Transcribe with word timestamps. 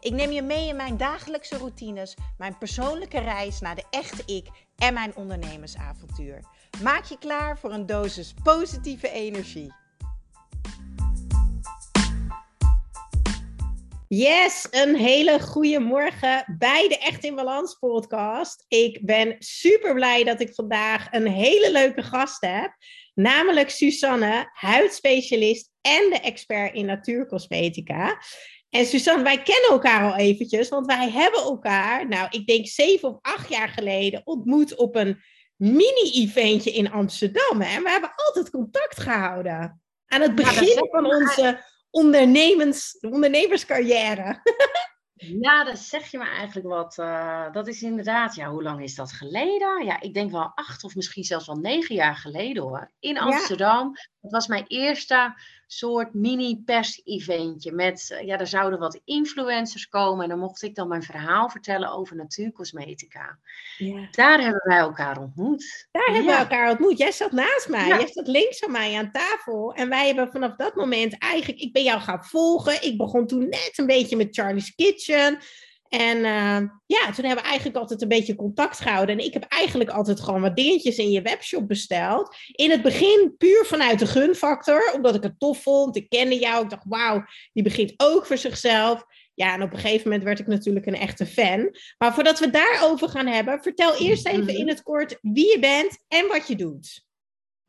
Ik 0.00 0.12
neem 0.12 0.30
je 0.30 0.42
mee 0.42 0.68
in 0.68 0.76
mijn 0.76 0.96
dagelijkse 0.96 1.56
routines, 1.56 2.16
mijn 2.38 2.58
persoonlijke 2.58 3.18
reis 3.18 3.60
naar 3.60 3.74
de 3.74 3.84
echte 3.90 4.22
ik 4.34 4.46
en 4.76 4.94
mijn 4.94 5.16
ondernemersavontuur. 5.16 6.40
Maak 6.82 7.04
je 7.04 7.18
klaar 7.18 7.58
voor 7.58 7.72
een 7.72 7.86
dosis 7.86 8.34
positieve 8.42 9.10
energie. 9.10 9.72
Yes, 14.08 14.66
een 14.70 14.96
hele 14.96 15.40
goede 15.40 15.78
morgen 15.78 16.56
bij 16.58 16.88
de 16.88 16.98
Echt 16.98 17.24
in 17.24 17.34
Balans 17.34 17.74
podcast. 17.74 18.64
Ik 18.68 19.06
ben 19.06 19.36
super 19.38 19.94
blij 19.94 20.24
dat 20.24 20.40
ik 20.40 20.54
vandaag 20.54 21.06
een 21.10 21.26
hele 21.26 21.72
leuke 21.72 22.02
gast 22.02 22.40
heb, 22.40 22.76
namelijk 23.14 23.70
Susanne, 23.70 24.50
huidspecialist 24.52 25.70
en 25.80 26.10
de 26.10 26.20
expert 26.22 26.74
in 26.74 26.86
natuurcosmetica. 26.86 28.18
En 28.70 28.86
Suzanne, 28.86 29.22
wij 29.22 29.42
kennen 29.42 29.70
elkaar 29.70 30.10
al 30.10 30.16
eventjes, 30.16 30.68
want 30.68 30.86
wij 30.86 31.10
hebben 31.10 31.40
elkaar, 31.40 32.08
nou, 32.08 32.26
ik 32.30 32.46
denk 32.46 32.66
zeven 32.66 33.08
of 33.08 33.18
acht 33.20 33.48
jaar 33.48 33.68
geleden 33.68 34.20
ontmoet 34.24 34.76
op 34.76 34.96
een 34.96 35.22
mini-eventje 35.56 36.70
in 36.70 36.90
Amsterdam. 36.90 37.60
Hè? 37.60 37.76
En 37.76 37.82
we 37.82 37.90
hebben 37.90 38.12
altijd 38.14 38.50
contact 38.50 39.00
gehouden. 39.00 39.82
Aan 40.06 40.20
het 40.20 40.34
begin 40.34 40.88
van 40.90 41.06
onze 41.06 41.64
ondernemens, 41.90 42.98
ondernemerscarrière. 43.00 44.40
Ja, 45.40 45.64
dat 45.64 45.78
zeg 45.78 46.10
je 46.10 46.18
me 46.18 46.24
eigenlijk 46.24 46.66
wat. 46.66 46.96
Uh, 46.98 47.52
dat 47.52 47.68
is 47.68 47.82
inderdaad, 47.82 48.34
ja, 48.34 48.50
hoe 48.50 48.62
lang 48.62 48.82
is 48.82 48.94
dat 48.94 49.12
geleden? 49.12 49.84
Ja, 49.84 50.00
ik 50.00 50.14
denk 50.14 50.30
wel 50.30 50.52
acht 50.54 50.84
of 50.84 50.94
misschien 50.94 51.24
zelfs 51.24 51.46
wel 51.46 51.56
negen 51.56 51.94
jaar 51.94 52.16
geleden 52.16 52.62
hoor. 52.62 52.92
In 52.98 53.18
Amsterdam. 53.18 53.90
Ja. 53.94 54.08
Dat 54.20 54.32
was 54.32 54.46
mijn 54.46 54.64
eerste 54.66 55.34
soort 55.70 56.14
mini-pers-eventje. 56.14 57.72
Met, 57.72 58.10
eh, 58.10 58.26
ja, 58.26 58.38
er 58.38 58.46
zouden 58.46 58.78
wat 58.78 59.00
influencers 59.04 59.88
komen 59.88 60.22
en 60.22 60.28
dan 60.28 60.38
mocht 60.38 60.62
ik 60.62 60.74
dan 60.74 60.88
mijn 60.88 61.02
verhaal 61.02 61.48
vertellen 61.48 61.92
over 61.92 62.16
natuurcosmetica. 62.16 63.38
Ja. 63.76 64.08
Daar 64.10 64.40
hebben 64.40 64.62
wij 64.64 64.78
elkaar 64.78 65.18
ontmoet. 65.18 65.88
Daar 65.90 66.04
hebben 66.04 66.24
we 66.24 66.38
elkaar 66.38 66.70
ontmoet. 66.70 66.98
Jij 66.98 67.12
zat 67.12 67.32
naast 67.32 67.68
mij, 67.68 67.88
jij 67.88 68.10
zat 68.12 68.26
links 68.26 68.58
van 68.58 68.70
mij 68.70 68.96
aan 68.96 69.10
tafel. 69.10 69.74
En 69.74 69.88
wij 69.88 70.06
hebben 70.06 70.30
vanaf 70.30 70.56
dat 70.56 70.74
moment 70.74 71.18
eigenlijk, 71.18 71.60
ik 71.60 71.72
ben 71.72 71.82
jou 71.82 72.00
gaan 72.00 72.24
volgen. 72.24 72.82
Ik 72.82 72.96
begon 72.96 73.26
toen 73.26 73.48
net 73.48 73.72
een 73.76 73.86
beetje 73.86 74.16
met 74.16 74.34
Charlie's 74.34 74.74
Kitchen. 74.74 75.38
En 75.88 76.16
uh, 76.16 76.68
ja, 76.86 77.12
toen 77.12 77.24
hebben 77.24 77.44
we 77.44 77.48
eigenlijk 77.48 77.76
altijd 77.76 78.02
een 78.02 78.08
beetje 78.08 78.34
contact 78.34 78.80
gehouden. 78.80 79.18
En 79.18 79.24
ik 79.24 79.32
heb 79.32 79.44
eigenlijk 79.44 79.90
altijd 79.90 80.20
gewoon 80.20 80.40
wat 80.40 80.56
dingetjes 80.56 80.96
in 80.96 81.10
je 81.10 81.22
webshop 81.22 81.68
besteld. 81.68 82.36
In 82.52 82.70
het 82.70 82.82
begin 82.82 83.34
puur 83.38 83.64
vanuit 83.64 83.98
de 83.98 84.06
gunfactor, 84.06 84.92
omdat 84.94 85.14
ik 85.14 85.22
het 85.22 85.38
tof 85.38 85.62
vond. 85.62 85.96
Ik 85.96 86.08
kende 86.08 86.38
jou, 86.38 86.64
ik 86.64 86.70
dacht, 86.70 86.84
wauw, 86.88 87.24
die 87.52 87.62
begint 87.62 87.94
ook 87.96 88.26
voor 88.26 88.38
zichzelf. 88.38 89.04
Ja, 89.34 89.54
en 89.54 89.62
op 89.62 89.72
een 89.72 89.78
gegeven 89.78 90.08
moment 90.08 90.26
werd 90.26 90.38
ik 90.38 90.46
natuurlijk 90.46 90.86
een 90.86 90.94
echte 90.94 91.26
fan. 91.26 91.76
Maar 91.98 92.14
voordat 92.14 92.38
we 92.38 92.50
daarover 92.50 93.08
gaan 93.08 93.26
hebben, 93.26 93.62
vertel 93.62 93.96
eerst 93.96 94.26
even 94.26 94.44
mhm. 94.44 94.56
in 94.56 94.68
het 94.68 94.82
kort 94.82 95.18
wie 95.22 95.50
je 95.52 95.58
bent 95.58 95.98
en 96.08 96.28
wat 96.28 96.48
je 96.48 96.56
doet. 96.56 97.06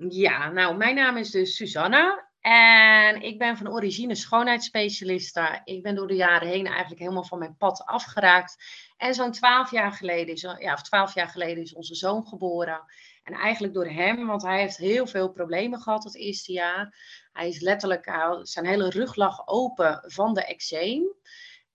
Ja, 0.07 0.51
nou, 0.51 0.77
mijn 0.77 0.95
naam 0.95 1.17
is 1.17 1.31
dus 1.31 1.55
Susanna. 1.55 2.28
En 2.49 3.21
ik 3.21 3.37
ben 3.37 3.57
van 3.57 3.71
origine 3.71 4.15
schoonheidsspecialiste. 4.15 5.61
Ik 5.63 5.83
ben 5.83 5.95
door 5.95 6.07
de 6.07 6.15
jaren 6.15 6.47
heen 6.47 6.65
eigenlijk 6.65 6.99
helemaal 6.99 7.23
van 7.23 7.39
mijn 7.39 7.57
pad 7.57 7.85
afgeraakt. 7.85 8.57
En 8.97 9.13
zo'n 9.13 9.31
twaalf 9.31 9.71
jaar 9.71 9.91
geleden 9.91 10.33
is, 10.33 10.41
ja, 10.41 10.73
of 10.73 10.81
twaalf 10.81 11.13
jaar 11.13 11.27
geleden 11.27 11.63
is 11.63 11.73
onze 11.73 11.95
zoon 11.95 12.27
geboren. 12.27 12.81
En 13.23 13.33
eigenlijk 13.33 13.73
door 13.73 13.87
hem, 13.87 14.27
want 14.27 14.41
hij 14.41 14.59
heeft 14.59 14.77
heel 14.77 15.07
veel 15.07 15.31
problemen 15.31 15.81
gehad 15.81 16.03
het 16.03 16.15
eerste 16.15 16.51
jaar. 16.51 16.95
Hij 17.33 17.47
is 17.47 17.59
letterlijk, 17.59 18.11
zijn 18.41 18.65
hele 18.65 18.89
rug 18.89 19.15
lag 19.15 19.47
open 19.47 20.03
van 20.05 20.33
de 20.33 20.45
eczeem. 20.45 21.03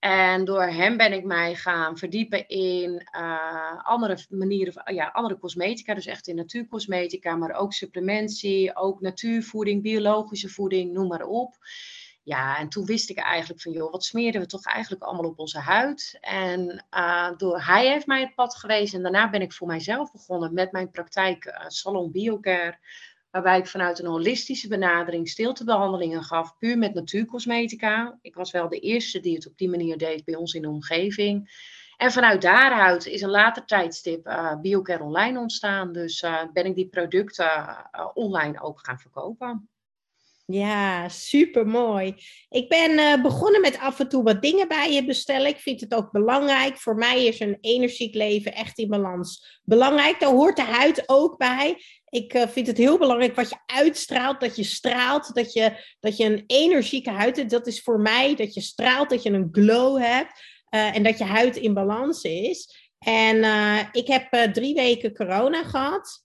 En 0.04 0.44
door 0.44 0.62
hem 0.62 0.97
ben 0.97 1.12
ik 1.12 1.25
mij 1.25 1.54
gaan 1.54 1.98
verdiepen 1.98 2.48
in 2.48 3.09
uh, 3.16 3.84
andere 3.84 4.19
manieren, 4.28 4.94
ja, 4.94 5.09
andere 5.09 5.38
cosmetica, 5.38 5.94
dus 5.94 6.06
echt 6.06 6.26
in 6.26 6.37
natuurcosmetica, 6.37 7.37
maar 7.37 7.53
ook 7.53 7.72
supplementie, 7.72 8.76
ook 8.76 9.00
natuurvoeding, 9.00 9.82
biologische 9.82 10.48
voeding, 10.48 10.93
noem 10.93 11.09
maar 11.09 11.22
op. 11.22 11.56
Ja, 12.22 12.59
en 12.59 12.69
toen 12.69 12.84
wist 12.84 13.10
ik 13.10 13.19
eigenlijk 13.19 13.62
van, 13.62 13.72
joh, 13.72 13.91
wat 13.91 14.04
smeren 14.04 14.41
we 14.41 14.47
toch 14.47 14.64
eigenlijk 14.64 15.03
allemaal 15.03 15.31
op 15.31 15.38
onze 15.38 15.59
huid? 15.59 16.19
En 16.20 16.84
uh, 16.91 17.31
door 17.37 17.60
hij 17.60 17.88
heeft 17.88 18.06
mij 18.06 18.20
het 18.20 18.34
pad 18.34 18.56
gewezen 18.56 18.97
en 18.97 19.03
daarna 19.03 19.31
ben 19.31 19.43
ik 19.43 19.53
voor 19.53 19.66
mijzelf 19.66 20.12
begonnen 20.12 20.54
met 20.54 20.72
mijn 20.72 20.91
praktijk 20.91 21.44
uh, 21.44 21.54
Salon 21.66 22.10
Biocare 22.10 22.78
waarbij 23.34 23.59
ik 23.59 23.67
vanuit 23.67 23.99
een 23.99 24.06
holistische 24.06 24.69
benadering 24.69 25.28
stiltebehandelingen 25.28 26.22
gaf, 26.22 26.59
puur 26.59 26.78
met 26.78 26.95
natuurcosmetica. 26.95 28.19
Ik 28.22 28.34
was 28.34 28.50
wel 28.50 28.69
de 28.69 28.78
eerste 28.78 29.21
die 29.21 29.34
het 29.34 29.47
op 29.47 29.59
die 29.59 29.69
manier 29.69 29.99
deed 29.99 30.25
bij 30.25 30.34
ons 30.34 30.55
in 30.55 30.62
de 30.62 30.69
omgeving. 30.69 31.50
En 31.97 32.12
vanuit 32.12 32.43
daaruit 32.43 33.06
is 33.06 33.23
een 33.23 33.31
later 33.31 33.65
tijdstip 33.65 34.27
uh, 34.27 34.61
Biocare 34.61 35.03
Online 35.03 35.39
ontstaan. 35.39 35.93
Dus 35.93 36.23
uh, 36.23 36.43
ben 36.53 36.67
ik 36.67 36.75
die 36.75 36.89
producten 36.89 37.44
uh, 37.47 38.09
online 38.15 38.62
ook 38.62 38.81
gaan 38.83 38.99
verkopen. 38.99 39.69
Ja, 40.47 41.09
super 41.09 41.67
mooi. 41.67 42.15
Ik 42.49 42.69
ben 42.69 43.23
begonnen 43.23 43.61
met 43.61 43.78
af 43.78 44.00
en 44.00 44.09
toe 44.09 44.23
wat 44.23 44.43
dingen 44.43 44.69
bij 44.69 44.93
je 44.93 45.05
bestellen. 45.05 45.47
Ik 45.47 45.59
vind 45.59 45.81
het 45.81 45.94
ook 45.94 46.11
belangrijk. 46.11 46.77
Voor 46.77 46.94
mij 46.94 47.25
is 47.25 47.41
een 47.41 47.59
energiek 47.61 48.15
leven 48.15 48.55
echt 48.55 48.78
in 48.78 48.89
balans 48.89 49.61
belangrijk. 49.65 50.21
Daar 50.21 50.31
hoort 50.31 50.56
de 50.56 50.62
huid 50.62 51.03
ook 51.06 51.39
bij. 51.39 51.83
Ik 52.14 52.34
uh, 52.34 52.47
vind 52.48 52.66
het 52.66 52.76
heel 52.76 52.98
belangrijk 52.98 53.34
wat 53.34 53.48
je 53.48 53.56
uitstraalt, 53.66 54.41
dat 54.41 54.56
je 54.56 54.64
straalt, 54.64 55.34
dat 55.34 55.52
je, 55.52 55.94
dat 56.00 56.16
je 56.16 56.25
een 56.25 56.44
energieke 56.47 57.10
huid 57.10 57.36
hebt. 57.36 57.50
Dat 57.50 57.66
is 57.66 57.82
voor 57.82 58.00
mij 58.00 58.34
dat 58.34 58.54
je 58.54 58.60
straalt, 58.60 59.10
dat 59.10 59.22
je 59.22 59.30
een 59.30 59.48
glow 59.52 60.02
hebt 60.02 60.32
uh, 60.75 60.97
en 60.97 61.02
dat 61.02 61.19
je 61.19 61.25
huid 61.25 61.56
in 61.56 61.75
balans 61.75 62.22
is. 62.22 62.92
En 62.98 63.36
uh, 63.36 63.78
ik 63.92 64.06
heb 64.06 64.52
drie 64.52 64.75
weken 64.75 65.14
corona 65.14 65.64
gehad. 65.64 66.25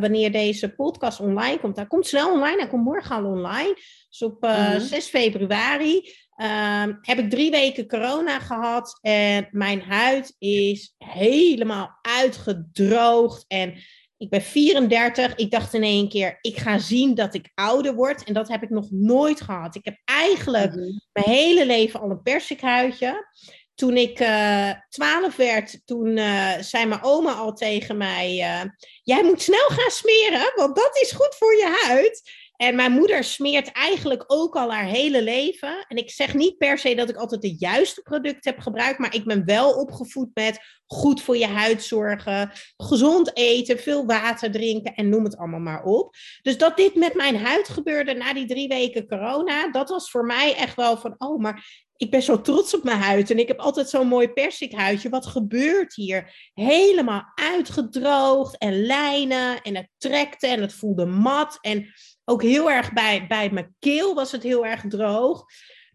wanneer 0.00 0.32
deze 0.32 0.74
podcast 0.74 1.20
online 1.20 1.60
komt. 1.60 1.76
Hij 1.76 1.86
komt 1.86 2.06
snel 2.06 2.32
online, 2.32 2.58
hij 2.58 2.68
komt 2.68 2.84
morgen 2.84 3.16
al 3.16 3.24
online. 3.24 3.74
Dus 4.08 4.22
op 4.22 4.42
mm 4.42 4.80
6 4.80 5.06
februari 5.06 6.14
ehm, 6.36 6.94
heb 7.00 7.18
ik 7.18 7.30
drie 7.30 7.50
weken 7.50 7.88
corona 7.88 8.38
gehad. 8.38 8.98
En 9.00 9.48
mijn 9.50 9.80
huid 9.80 10.34
is 10.38 10.94
helemaal 10.98 11.98
uitgedroogd. 12.02 13.44
En 13.48 13.74
ik 14.20 14.30
ben 14.30 14.42
34. 14.42 15.34
Ik 15.34 15.50
dacht 15.50 15.74
in 15.74 15.82
één 15.82 16.08
keer, 16.08 16.38
ik 16.40 16.58
ga 16.58 16.78
zien 16.78 17.14
dat 17.14 17.34
ik 17.34 17.50
ouder 17.54 17.94
word. 17.94 18.24
En 18.24 18.34
dat 18.34 18.48
heb 18.48 18.62
ik 18.62 18.70
nog 18.70 18.90
nooit 18.90 19.40
gehad. 19.40 19.74
Ik 19.74 19.84
heb 19.84 20.00
eigenlijk 20.04 20.74
mhm. 20.74 20.98
mijn 21.12 21.36
hele 21.36 21.66
leven 21.66 22.00
al 22.00 22.10
een 22.10 22.22
persikhuidje. 22.22 23.28
Toen 23.74 23.96
ik 23.96 24.20
uh, 24.20 24.70
eh, 24.70 24.76
12 24.88 25.36
werd, 25.36 25.80
toen 25.84 26.16
uh, 26.16 26.58
zei 26.60 26.86
mijn 26.86 27.02
oma 27.02 27.32
al 27.32 27.52
tegen 27.52 27.96
mij: 27.96 28.38
uh, 28.38 28.70
Jij 29.02 29.24
moet 29.24 29.42
snel 29.42 29.68
gaan 29.68 29.90
smeren, 29.90 30.52
want 30.54 30.76
dat 30.76 30.98
is 31.02 31.12
goed 31.12 31.34
voor 31.38 31.56
je 31.56 31.84
huid. 31.86 32.22
En 32.60 32.74
mijn 32.74 32.92
moeder 32.92 33.24
smeert 33.24 33.72
eigenlijk 33.72 34.24
ook 34.26 34.56
al 34.56 34.72
haar 34.72 34.84
hele 34.84 35.22
leven. 35.22 35.84
En 35.88 35.96
ik 35.96 36.10
zeg 36.10 36.34
niet 36.34 36.58
per 36.58 36.78
se 36.78 36.94
dat 36.94 37.08
ik 37.08 37.16
altijd 37.16 37.42
de 37.42 37.56
juiste 37.58 38.02
producten 38.02 38.52
heb 38.52 38.60
gebruikt, 38.60 38.98
maar 38.98 39.14
ik 39.14 39.24
ben 39.24 39.44
wel 39.44 39.72
opgevoed 39.72 40.30
met 40.34 40.60
goed 40.86 41.22
voor 41.22 41.36
je 41.36 41.46
huid 41.46 41.82
zorgen, 41.82 42.52
gezond 42.76 43.36
eten, 43.36 43.78
veel 43.78 44.06
water 44.06 44.50
drinken 44.50 44.94
en 44.94 45.08
noem 45.08 45.24
het 45.24 45.36
allemaal 45.36 45.60
maar 45.60 45.82
op. 45.82 46.14
Dus 46.42 46.58
dat 46.58 46.76
dit 46.76 46.94
met 46.94 47.14
mijn 47.14 47.36
huid 47.36 47.68
gebeurde 47.68 48.14
na 48.14 48.34
die 48.34 48.46
drie 48.46 48.68
weken 48.68 49.08
corona, 49.08 49.70
dat 49.70 49.88
was 49.88 50.10
voor 50.10 50.24
mij 50.24 50.56
echt 50.56 50.76
wel 50.76 50.96
van, 50.96 51.14
oh, 51.18 51.40
maar 51.40 51.88
ik 51.96 52.10
ben 52.10 52.22
zo 52.22 52.40
trots 52.40 52.74
op 52.74 52.84
mijn 52.84 52.98
huid 52.98 53.30
en 53.30 53.38
ik 53.38 53.48
heb 53.48 53.58
altijd 53.58 53.88
zo'n 53.88 54.06
mooi 54.06 54.28
persikhuidje. 54.28 55.08
Wat 55.08 55.26
gebeurt 55.26 55.94
hier? 55.94 56.50
Helemaal 56.54 57.32
uitgedroogd 57.34 58.58
en 58.58 58.82
lijnen 58.82 59.62
en 59.62 59.76
het 59.76 59.88
trekte 59.98 60.46
en 60.46 60.60
het 60.60 60.72
voelde 60.72 61.06
mat 61.06 61.58
en 61.60 61.92
ook 62.30 62.42
heel 62.42 62.70
erg 62.70 62.92
bij, 62.92 63.26
bij 63.28 63.50
mijn 63.50 63.74
keel 63.78 64.14
was 64.14 64.32
het 64.32 64.42
heel 64.42 64.66
erg 64.66 64.84
droog. 64.88 65.44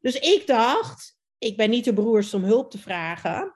Dus 0.01 0.15
ik 0.15 0.47
dacht, 0.47 1.17
ik 1.37 1.57
ben 1.57 1.69
niet 1.69 1.85
de 1.85 1.93
broers 1.93 2.33
om 2.33 2.43
hulp 2.43 2.71
te 2.71 2.77
vragen. 2.77 3.55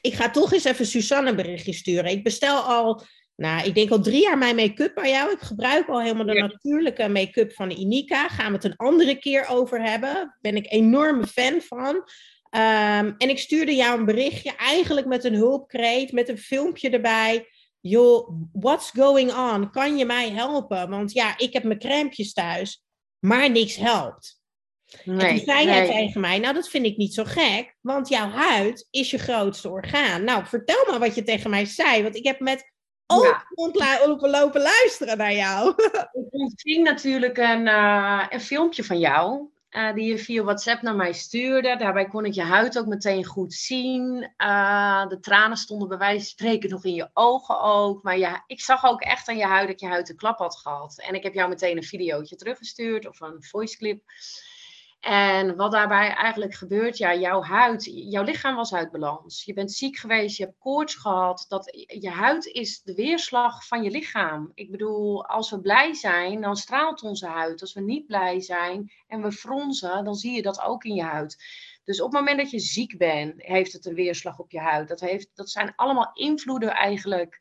Ik 0.00 0.14
ga 0.14 0.30
toch 0.30 0.52
eens 0.52 0.64
even 0.64 0.86
Susanne 0.86 1.30
een 1.30 1.36
berichtje 1.36 1.72
sturen. 1.72 2.10
Ik 2.10 2.24
bestel 2.24 2.58
al, 2.58 3.02
nou, 3.36 3.66
ik 3.66 3.74
denk 3.74 3.90
al 3.90 4.00
drie 4.00 4.22
jaar 4.22 4.38
mijn 4.38 4.56
make-up 4.56 4.94
bij 4.94 5.10
jou. 5.10 5.32
Ik 5.32 5.40
gebruik 5.40 5.88
al 5.88 6.00
helemaal 6.00 6.26
de 6.26 6.40
natuurlijke 6.40 7.08
make-up 7.08 7.52
van 7.52 7.70
Inika. 7.70 8.28
Gaan 8.28 8.46
we 8.46 8.52
het 8.52 8.64
een 8.64 8.76
andere 8.76 9.14
keer 9.14 9.46
over 9.48 9.82
hebben. 9.82 10.36
Ben 10.40 10.56
ik 10.56 10.72
enorme 10.72 11.26
fan 11.26 11.60
van. 11.60 11.94
Um, 12.50 13.14
en 13.18 13.28
ik 13.28 13.38
stuurde 13.38 13.74
jou 13.74 13.98
een 13.98 14.04
berichtje, 14.04 14.56
eigenlijk 14.56 15.06
met 15.06 15.24
een 15.24 15.34
hulpkreet, 15.34 16.12
met 16.12 16.28
een 16.28 16.38
filmpje 16.38 16.90
erbij. 16.90 17.48
Joh, 17.80 18.28
what's 18.52 18.90
going 18.90 19.32
on? 19.32 19.70
Kan 19.70 19.96
je 19.96 20.04
mij 20.04 20.30
helpen? 20.30 20.88
Want 20.88 21.12
ja, 21.12 21.38
ik 21.38 21.52
heb 21.52 21.62
mijn 21.62 21.78
crampjes 21.78 22.32
thuis, 22.32 22.82
maar 23.18 23.50
niks 23.50 23.76
helpt. 23.76 24.38
Nee, 25.04 25.28
en 25.28 25.36
toen 25.36 25.44
zei 25.44 25.66
jij 25.66 25.86
tegen 25.86 26.20
mij, 26.20 26.38
nou 26.38 26.54
dat 26.54 26.68
vind 26.68 26.86
ik 26.86 26.96
niet 26.96 27.14
zo 27.14 27.24
gek, 27.24 27.76
want 27.80 28.08
jouw 28.08 28.28
huid 28.28 28.86
is 28.90 29.10
je 29.10 29.18
grootste 29.18 29.68
orgaan. 29.68 30.24
Nou, 30.24 30.46
vertel 30.46 30.84
maar 30.90 30.98
wat 30.98 31.14
je 31.14 31.22
tegen 31.22 31.50
mij 31.50 31.64
zei, 31.64 32.02
want 32.02 32.16
ik 32.16 32.24
heb 32.24 32.40
met 32.40 32.72
open 33.06 33.28
ja. 33.72 34.00
lopen, 34.06 34.30
lopen 34.30 34.60
luisteren 34.60 35.18
naar 35.18 35.34
jou. 35.34 35.74
ik 36.12 36.26
ontving 36.30 36.84
natuurlijk 36.84 37.38
een, 37.38 37.66
uh, 37.66 38.26
een 38.28 38.40
filmpje 38.40 38.84
van 38.84 38.98
jou. 38.98 39.48
Uh, 39.70 39.94
die 39.94 40.04
je 40.04 40.18
via 40.18 40.42
WhatsApp 40.42 40.82
naar 40.82 40.94
mij 40.94 41.12
stuurde. 41.12 41.76
Daarbij 41.76 42.06
kon 42.06 42.24
ik 42.24 42.32
je 42.32 42.42
huid 42.42 42.78
ook 42.78 42.86
meteen 42.86 43.24
goed 43.24 43.54
zien. 43.54 44.32
Uh, 44.38 45.08
de 45.08 45.20
tranen 45.20 45.56
stonden 45.56 45.88
bij 45.88 45.98
wijze 45.98 46.18
van 46.18 46.24
spreken 46.24 46.70
nog 46.70 46.84
in 46.84 46.94
je 46.94 47.10
ogen 47.12 47.60
ook. 47.60 48.02
Maar 48.02 48.18
ja, 48.18 48.44
ik 48.46 48.60
zag 48.60 48.84
ook 48.84 49.00
echt 49.00 49.28
aan 49.28 49.36
je 49.36 49.46
huid 49.46 49.68
dat 49.68 49.80
je 49.80 49.86
huid 49.86 50.08
een 50.08 50.16
klap 50.16 50.38
had 50.38 50.56
gehad. 50.56 51.00
En 51.00 51.14
ik 51.14 51.22
heb 51.22 51.34
jou 51.34 51.48
meteen 51.48 51.76
een 51.76 51.82
videootje 51.82 52.36
teruggestuurd 52.36 53.08
of 53.08 53.20
een 53.20 53.42
voice 53.42 53.76
clip. 53.76 54.02
En 55.00 55.56
wat 55.56 55.72
daarbij 55.72 56.14
eigenlijk 56.14 56.54
gebeurt, 56.54 56.98
ja, 56.98 57.14
jouw 57.14 57.42
huid, 57.42 57.84
jouw 57.84 58.22
lichaam 58.22 58.56
was 58.56 58.74
uit 58.74 58.90
balans. 58.90 59.44
Je 59.44 59.52
bent 59.52 59.72
ziek 59.72 59.96
geweest, 59.96 60.36
je 60.36 60.44
hebt 60.44 60.58
koorts 60.58 60.94
gehad. 60.94 61.44
Dat, 61.48 61.86
je 62.00 62.10
huid 62.10 62.46
is 62.46 62.82
de 62.82 62.94
weerslag 62.94 63.66
van 63.66 63.82
je 63.82 63.90
lichaam. 63.90 64.50
Ik 64.54 64.70
bedoel, 64.70 65.26
als 65.26 65.50
we 65.50 65.60
blij 65.60 65.94
zijn, 65.94 66.40
dan 66.40 66.56
straalt 66.56 67.02
onze 67.02 67.26
huid. 67.26 67.60
Als 67.60 67.72
we 67.72 67.80
niet 67.80 68.06
blij 68.06 68.40
zijn 68.40 68.92
en 69.06 69.22
we 69.22 69.32
fronsen, 69.32 70.04
dan 70.04 70.14
zie 70.14 70.32
je 70.32 70.42
dat 70.42 70.62
ook 70.62 70.84
in 70.84 70.94
je 70.94 71.02
huid. 71.02 71.36
Dus 71.84 72.00
op 72.00 72.12
het 72.12 72.20
moment 72.20 72.38
dat 72.38 72.50
je 72.50 72.58
ziek 72.58 72.98
bent, 72.98 73.34
heeft 73.36 73.72
het 73.72 73.86
een 73.86 73.94
weerslag 73.94 74.38
op 74.38 74.50
je 74.50 74.60
huid. 74.60 74.88
Dat, 74.88 75.00
heeft, 75.00 75.30
dat 75.34 75.50
zijn 75.50 75.72
allemaal 75.76 76.10
invloeden 76.12 76.70
eigenlijk 76.70 77.40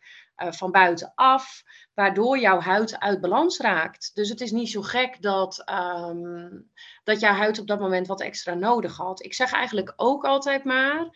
van 0.50 0.72
buitenaf, 0.72 1.64
waardoor 1.94 2.40
jouw 2.40 2.60
huid 2.60 3.00
uit 3.00 3.22
balans 3.22 3.60
raakt. 3.60 4.12
Dus 4.14 4.30
het 4.30 4.42
is 4.42 4.52
niet 4.52 4.70
zo 4.70 4.82
gek 4.82 5.22
dat, 5.22 5.64
um, 5.70 6.72
dat 7.04 7.20
jouw 7.20 7.34
huid 7.34 7.60
op 7.60 7.68
dat 7.68 7.80
moment 7.80 8.08
wat 8.08 8.22
extra 8.22 8.54
nodig 8.54 8.98
had. 8.98 9.24
Ik 9.24 9.34
zeg 9.34 9.52
eigenlijk 9.52 9.94
ook 9.96 10.26
altijd 10.26 10.64
maar, 10.64 11.10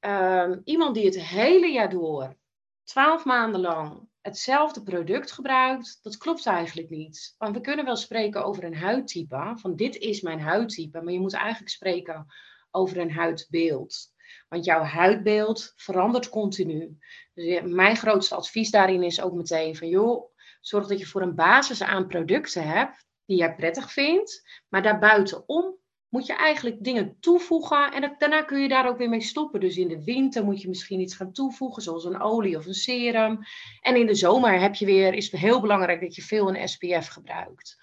um, 0.00 0.60
iemand 0.64 0.94
die 0.94 1.04
het 1.04 1.20
hele 1.20 1.66
jaar 1.66 1.90
door, 1.90 2.36
twaalf 2.84 3.24
maanden 3.24 3.60
lang, 3.60 4.08
hetzelfde 4.20 4.82
product 4.82 5.32
gebruikt, 5.32 5.98
dat 6.02 6.16
klopt 6.16 6.46
eigenlijk 6.46 6.90
niet. 6.90 7.34
Want 7.38 7.54
we 7.54 7.60
kunnen 7.60 7.84
wel 7.84 7.96
spreken 7.96 8.44
over 8.44 8.64
een 8.64 8.76
huidtype, 8.76 9.52
van 9.56 9.76
dit 9.76 9.96
is 9.96 10.20
mijn 10.20 10.40
huidtype, 10.40 11.02
maar 11.02 11.12
je 11.12 11.20
moet 11.20 11.34
eigenlijk 11.34 11.70
spreken 11.70 12.26
over 12.70 12.98
een 12.98 13.12
huidbeeld. 13.12 14.11
Want 14.48 14.64
jouw 14.64 14.82
huidbeeld 14.82 15.72
verandert 15.76 16.28
continu. 16.28 16.98
Dus 17.34 17.60
mijn 17.64 17.96
grootste 17.96 18.34
advies 18.34 18.70
daarin 18.70 19.02
is 19.02 19.20
ook 19.20 19.32
meteen 19.32 19.76
van 19.76 19.88
joh, 19.88 20.32
zorg 20.60 20.86
dat 20.86 20.98
je 20.98 21.06
voor 21.06 21.22
een 21.22 21.34
basis 21.34 21.82
aan 21.82 22.06
producten 22.06 22.68
hebt 22.68 23.06
die 23.24 23.36
jij 23.36 23.54
prettig 23.54 23.92
vindt. 23.92 24.62
Maar 24.68 24.82
daarbuitenom 24.82 25.80
moet 26.08 26.26
je 26.26 26.34
eigenlijk 26.34 26.84
dingen 26.84 27.16
toevoegen 27.20 27.92
en 27.92 28.14
daarna 28.18 28.42
kun 28.42 28.60
je 28.60 28.68
daar 28.68 28.88
ook 28.88 28.98
weer 28.98 29.08
mee 29.08 29.20
stoppen. 29.20 29.60
Dus 29.60 29.76
in 29.76 29.88
de 29.88 30.04
winter 30.04 30.44
moet 30.44 30.62
je 30.62 30.68
misschien 30.68 31.00
iets 31.00 31.14
gaan 31.14 31.32
toevoegen, 31.32 31.82
zoals 31.82 32.04
een 32.04 32.20
olie 32.20 32.56
of 32.56 32.66
een 32.66 32.74
serum. 32.74 33.38
En 33.80 33.96
in 33.96 34.06
de 34.06 34.14
zomer 34.14 34.60
heb 34.60 34.74
je 34.74 34.84
weer, 34.84 35.14
is 35.14 35.30
het 35.30 35.40
heel 35.40 35.60
belangrijk 35.60 36.00
dat 36.00 36.14
je 36.14 36.22
veel 36.22 36.48
een 36.54 36.68
SPF 36.68 37.08
gebruikt. 37.08 37.76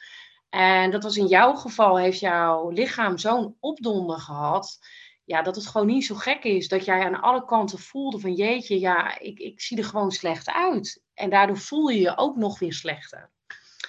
En 0.49 0.91
dat 0.91 1.03
was 1.03 1.17
in 1.17 1.27
jouw 1.27 1.53
geval, 1.53 1.97
heeft 1.97 2.19
jouw 2.19 2.69
lichaam 2.69 3.17
zo'n 3.17 3.55
opdonder 3.59 4.19
gehad 4.19 4.79
ja, 5.29 5.41
dat 5.41 5.55
het 5.55 5.67
gewoon 5.67 5.87
niet 5.87 6.05
zo 6.05 6.15
gek 6.15 6.43
is 6.43 6.67
dat 6.67 6.85
jij 6.85 7.05
aan 7.05 7.21
alle 7.21 7.45
kanten 7.45 7.79
voelde 7.79 8.19
van 8.19 8.33
jeetje, 8.33 8.79
ja, 8.79 9.19
ik, 9.19 9.39
ik 9.39 9.61
zie 9.61 9.77
er 9.77 9.83
gewoon 9.83 10.11
slecht 10.11 10.49
uit. 10.49 11.03
En 11.13 11.29
daardoor 11.29 11.57
voel 11.57 11.87
je 11.87 11.99
je 11.99 12.17
ook 12.17 12.35
nog 12.35 12.59
weer 12.59 12.73
slechter. 12.73 13.31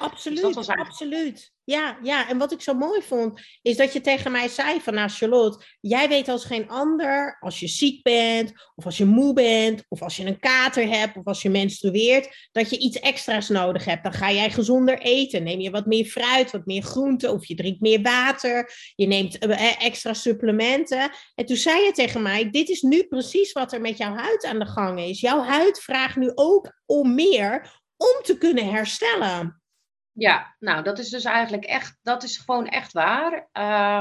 Absoluut, 0.01 0.55
dus 0.55 0.69
absoluut. 0.69 1.53
Ja, 1.65 1.99
ja, 2.03 2.29
en 2.29 2.39
wat 2.39 2.53
ik 2.53 2.61
zo 2.61 2.75
mooi 2.75 3.03
vond, 3.03 3.41
is 3.63 3.77
dat 3.77 3.93
je 3.93 4.01
tegen 4.01 4.33
mij 4.33 4.49
zei 4.49 4.81
van, 4.81 4.95
nou 4.95 5.09
Charlotte, 5.09 5.65
jij 5.81 6.09
weet 6.09 6.29
als 6.29 6.45
geen 6.45 6.69
ander, 6.69 7.37
als 7.41 7.61
je 7.61 7.69
ziek 7.69 8.03
bent, 8.03 8.53
of 8.75 8.85
als 8.85 8.97
je 8.97 9.05
moe 9.05 9.33
bent, 9.33 9.85
of 9.89 10.03
als 10.03 10.17
je 10.17 10.27
een 10.27 10.39
kater 10.39 10.89
hebt, 10.89 11.17
of 11.17 11.25
als 11.25 11.43
je 11.43 11.51
menstrueert, 11.51 12.49
dat 12.53 12.71
je 12.71 12.79
iets 12.79 13.01
extra's 13.01 13.49
nodig 13.49 13.85
hebt. 13.85 14.03
Dan 14.03 14.13
ga 14.13 14.33
jij 14.33 14.51
gezonder 14.51 14.99
eten, 14.99 15.43
neem 15.43 15.61
je 15.61 15.71
wat 15.71 15.87
meer 15.87 16.05
fruit, 16.05 16.51
wat 16.51 16.67
meer 16.67 16.83
groente, 16.83 17.33
of 17.33 17.47
je 17.47 17.55
drinkt 17.55 17.81
meer 17.81 18.03
water, 18.03 18.73
je 18.95 19.07
neemt 19.07 19.39
eh, 19.39 19.51
eh, 19.51 19.85
extra 19.85 20.15
supplementen. 20.15 21.11
En 21.35 21.47
toen 21.47 21.57
zei 21.57 21.85
je 21.85 21.93
tegen 21.93 22.23
mij, 22.23 22.51
dit 22.51 22.69
is 22.69 22.83
nu 22.83 23.05
precies 23.05 23.53
wat 23.53 23.73
er 23.73 23.81
met 23.81 23.97
jouw 23.97 24.15
huid 24.15 24.45
aan 24.45 24.59
de 24.59 24.67
gang 24.67 25.01
is. 25.01 25.21
Jouw 25.21 25.43
huid 25.43 25.81
vraagt 25.81 26.17
nu 26.17 26.33
ook 26.35 26.73
om 26.87 27.15
meer 27.15 27.79
om 27.97 28.23
te 28.23 28.39
kunnen 28.39 28.71
herstellen. 28.71 29.60
Ja, 30.21 30.57
nou 30.59 30.83
dat 30.83 30.99
is 30.99 31.09
dus 31.09 31.25
eigenlijk 31.25 31.65
echt, 31.65 31.99
dat 32.03 32.23
is 32.23 32.37
gewoon 32.37 32.67
echt 32.67 32.93
waar. 32.93 33.49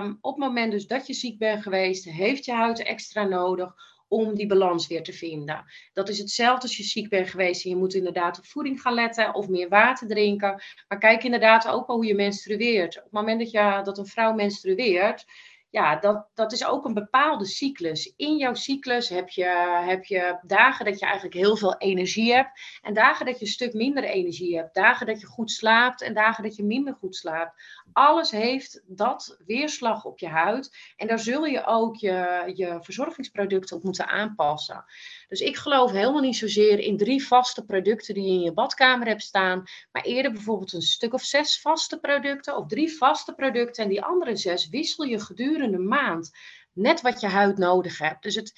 Um, 0.01 0.17
op 0.21 0.35
het 0.35 0.45
moment 0.45 0.71
dus 0.71 0.87
dat 0.87 1.07
je 1.07 1.13
ziek 1.13 1.37
bent 1.37 1.63
geweest, 1.63 2.03
heeft 2.05 2.45
je 2.45 2.51
huid 2.51 2.83
extra 2.83 3.23
nodig 3.23 3.73
om 4.07 4.35
die 4.35 4.47
balans 4.47 4.87
weer 4.87 5.03
te 5.03 5.13
vinden. 5.13 5.65
Dat 5.93 6.09
is 6.09 6.17
hetzelfde 6.17 6.61
als 6.61 6.77
je 6.77 6.83
ziek 6.83 7.09
bent 7.09 7.29
geweest 7.29 7.63
en 7.63 7.69
je 7.69 7.75
moet 7.75 7.93
inderdaad 7.93 8.37
op 8.37 8.45
voeding 8.45 8.81
gaan 8.81 8.93
letten 8.93 9.33
of 9.33 9.47
meer 9.47 9.69
water 9.69 10.07
drinken. 10.07 10.61
Maar 10.87 10.97
kijk 10.97 11.23
inderdaad 11.23 11.67
ook 11.67 11.87
al 11.87 11.95
hoe 11.95 12.05
je 12.05 12.15
menstrueert. 12.15 12.97
Op 12.97 13.03
het 13.03 13.11
moment 13.11 13.39
dat, 13.39 13.51
je, 13.51 13.81
dat 13.83 13.97
een 13.97 14.05
vrouw 14.05 14.33
menstrueert, 14.33 15.25
ja, 15.69 15.95
dat, 15.95 16.27
dat 16.33 16.51
is 16.51 16.65
ook 16.65 16.85
een 16.85 16.93
bepaalde 16.93 17.45
cyclus. 17.45 18.13
In 18.15 18.37
jouw 18.37 18.53
cyclus 18.53 19.09
heb 19.09 19.29
je, 19.29 19.45
heb 19.85 20.03
je 20.03 20.39
dagen 20.41 20.85
dat 20.85 20.99
je 20.99 21.05
eigenlijk 21.05 21.35
heel 21.35 21.57
veel 21.57 21.77
energie 21.77 22.33
hebt. 22.33 22.61
En 22.81 22.93
dagen 22.93 23.25
dat 23.25 23.39
je 23.39 23.45
een 23.45 23.51
stuk 23.51 23.73
minder 23.73 24.03
energie 24.03 24.57
hebt. 24.57 24.73
Dagen 24.73 25.05
dat 25.05 25.19
je 25.19 25.27
goed 25.27 25.51
slaapt 25.51 26.01
en 26.01 26.13
dagen 26.13 26.43
dat 26.43 26.55
je 26.55 26.63
minder 26.63 26.93
goed 26.93 27.15
slaapt. 27.15 27.63
Alles 27.93 28.31
heeft 28.31 28.83
dat 28.87 29.37
weerslag 29.45 30.05
op 30.05 30.19
je 30.19 30.27
huid. 30.27 30.93
En 30.95 31.07
daar 31.07 31.19
zul 31.19 31.45
je 31.45 31.65
ook 31.65 31.95
je, 31.95 32.51
je 32.55 32.77
verzorgingsproducten 32.81 33.77
op 33.77 33.83
moeten 33.83 34.07
aanpassen. 34.07 34.85
Dus 35.29 35.39
ik 35.39 35.57
geloof 35.57 35.91
helemaal 35.91 36.21
niet 36.21 36.35
zozeer 36.35 36.79
in 36.79 36.97
drie 36.97 37.25
vaste 37.25 37.65
producten 37.65 38.13
die 38.13 38.23
je 38.23 38.31
in 38.31 38.41
je 38.41 38.53
badkamer 38.53 39.07
hebt 39.07 39.21
staan. 39.21 39.63
Maar 39.91 40.03
eerder 40.03 40.31
bijvoorbeeld 40.31 40.73
een 40.73 40.81
stuk 40.81 41.13
of 41.13 41.23
zes 41.23 41.61
vaste 41.61 41.99
producten 41.99 42.57
of 42.57 42.67
drie 42.67 42.97
vaste 42.97 43.33
producten. 43.33 43.83
En 43.83 43.89
die 43.89 44.03
andere 44.03 44.35
zes 44.35 44.69
wissel 44.69 45.05
je 45.05 45.19
gedurende 45.19 45.77
maand. 45.77 46.31
Net 46.73 47.01
wat 47.01 47.19
je 47.21 47.27
huid 47.27 47.57
nodig 47.57 47.97
hebt. 47.97 48.23
Dus 48.23 48.35
het, 48.35 48.53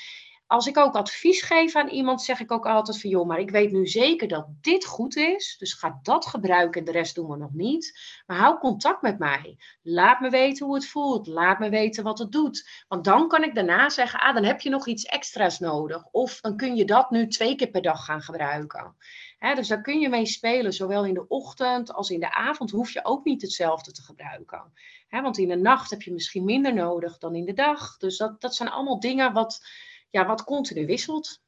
als 0.51 0.67
ik 0.67 0.77
ook 0.77 0.95
advies 0.95 1.41
geef 1.41 1.75
aan 1.75 1.87
iemand, 1.87 2.21
zeg 2.21 2.39
ik 2.39 2.51
ook 2.51 2.65
altijd 2.65 3.01
van 3.01 3.09
joh, 3.09 3.27
maar 3.27 3.39
ik 3.39 3.49
weet 3.49 3.71
nu 3.71 3.87
zeker 3.87 4.27
dat 4.27 4.47
dit 4.61 4.85
goed 4.85 5.15
is. 5.15 5.55
Dus 5.59 5.73
ga 5.73 5.99
dat 6.03 6.25
gebruiken 6.25 6.79
en 6.79 6.85
de 6.85 6.91
rest 6.91 7.15
doen 7.15 7.29
we 7.29 7.37
nog 7.37 7.53
niet. 7.53 7.99
Maar 8.27 8.37
hou 8.37 8.59
contact 8.59 9.01
met 9.01 9.19
mij. 9.19 9.57
Laat 9.81 10.19
me 10.19 10.29
weten 10.29 10.65
hoe 10.65 10.75
het 10.75 10.87
voelt. 10.87 11.27
Laat 11.27 11.59
me 11.59 11.69
weten 11.69 12.03
wat 12.03 12.19
het 12.19 12.31
doet. 12.31 12.85
Want 12.87 13.03
dan 13.03 13.27
kan 13.27 13.43
ik 13.43 13.55
daarna 13.55 13.89
zeggen, 13.89 14.19
ah, 14.19 14.33
dan 14.33 14.43
heb 14.43 14.61
je 14.61 14.69
nog 14.69 14.87
iets 14.87 15.03
extra's 15.03 15.59
nodig. 15.59 16.05
Of 16.11 16.41
dan 16.41 16.57
kun 16.57 16.75
je 16.75 16.85
dat 16.85 17.11
nu 17.11 17.27
twee 17.27 17.55
keer 17.55 17.69
per 17.69 17.81
dag 17.81 18.05
gaan 18.05 18.21
gebruiken. 18.21 18.95
dus 19.55 19.67
daar 19.67 19.81
kun 19.81 19.99
je 19.99 20.09
mee 20.09 20.25
spelen, 20.25 20.73
zowel 20.73 21.05
in 21.05 21.13
de 21.13 21.27
ochtend 21.27 21.93
als 21.93 22.09
in 22.09 22.19
de 22.19 22.33
avond 22.33 22.71
hoef 22.71 22.91
je 22.91 23.05
ook 23.05 23.25
niet 23.25 23.41
hetzelfde 23.41 23.91
te 23.91 24.01
gebruiken. 24.01 24.73
want 25.09 25.37
in 25.37 25.47
de 25.47 25.55
nacht 25.55 25.89
heb 25.89 26.01
je 26.01 26.13
misschien 26.13 26.45
minder 26.45 26.73
nodig 26.73 27.17
dan 27.17 27.35
in 27.35 27.45
de 27.45 27.53
dag. 27.53 27.97
Dus 27.97 28.17
dat, 28.17 28.41
dat 28.41 28.55
zijn 28.55 28.69
allemaal 28.69 28.99
dingen 28.99 29.33
wat, 29.33 29.61
ja, 30.11 30.25
wat 30.25 30.43
continu 30.43 30.85
wisselt. 30.85 31.41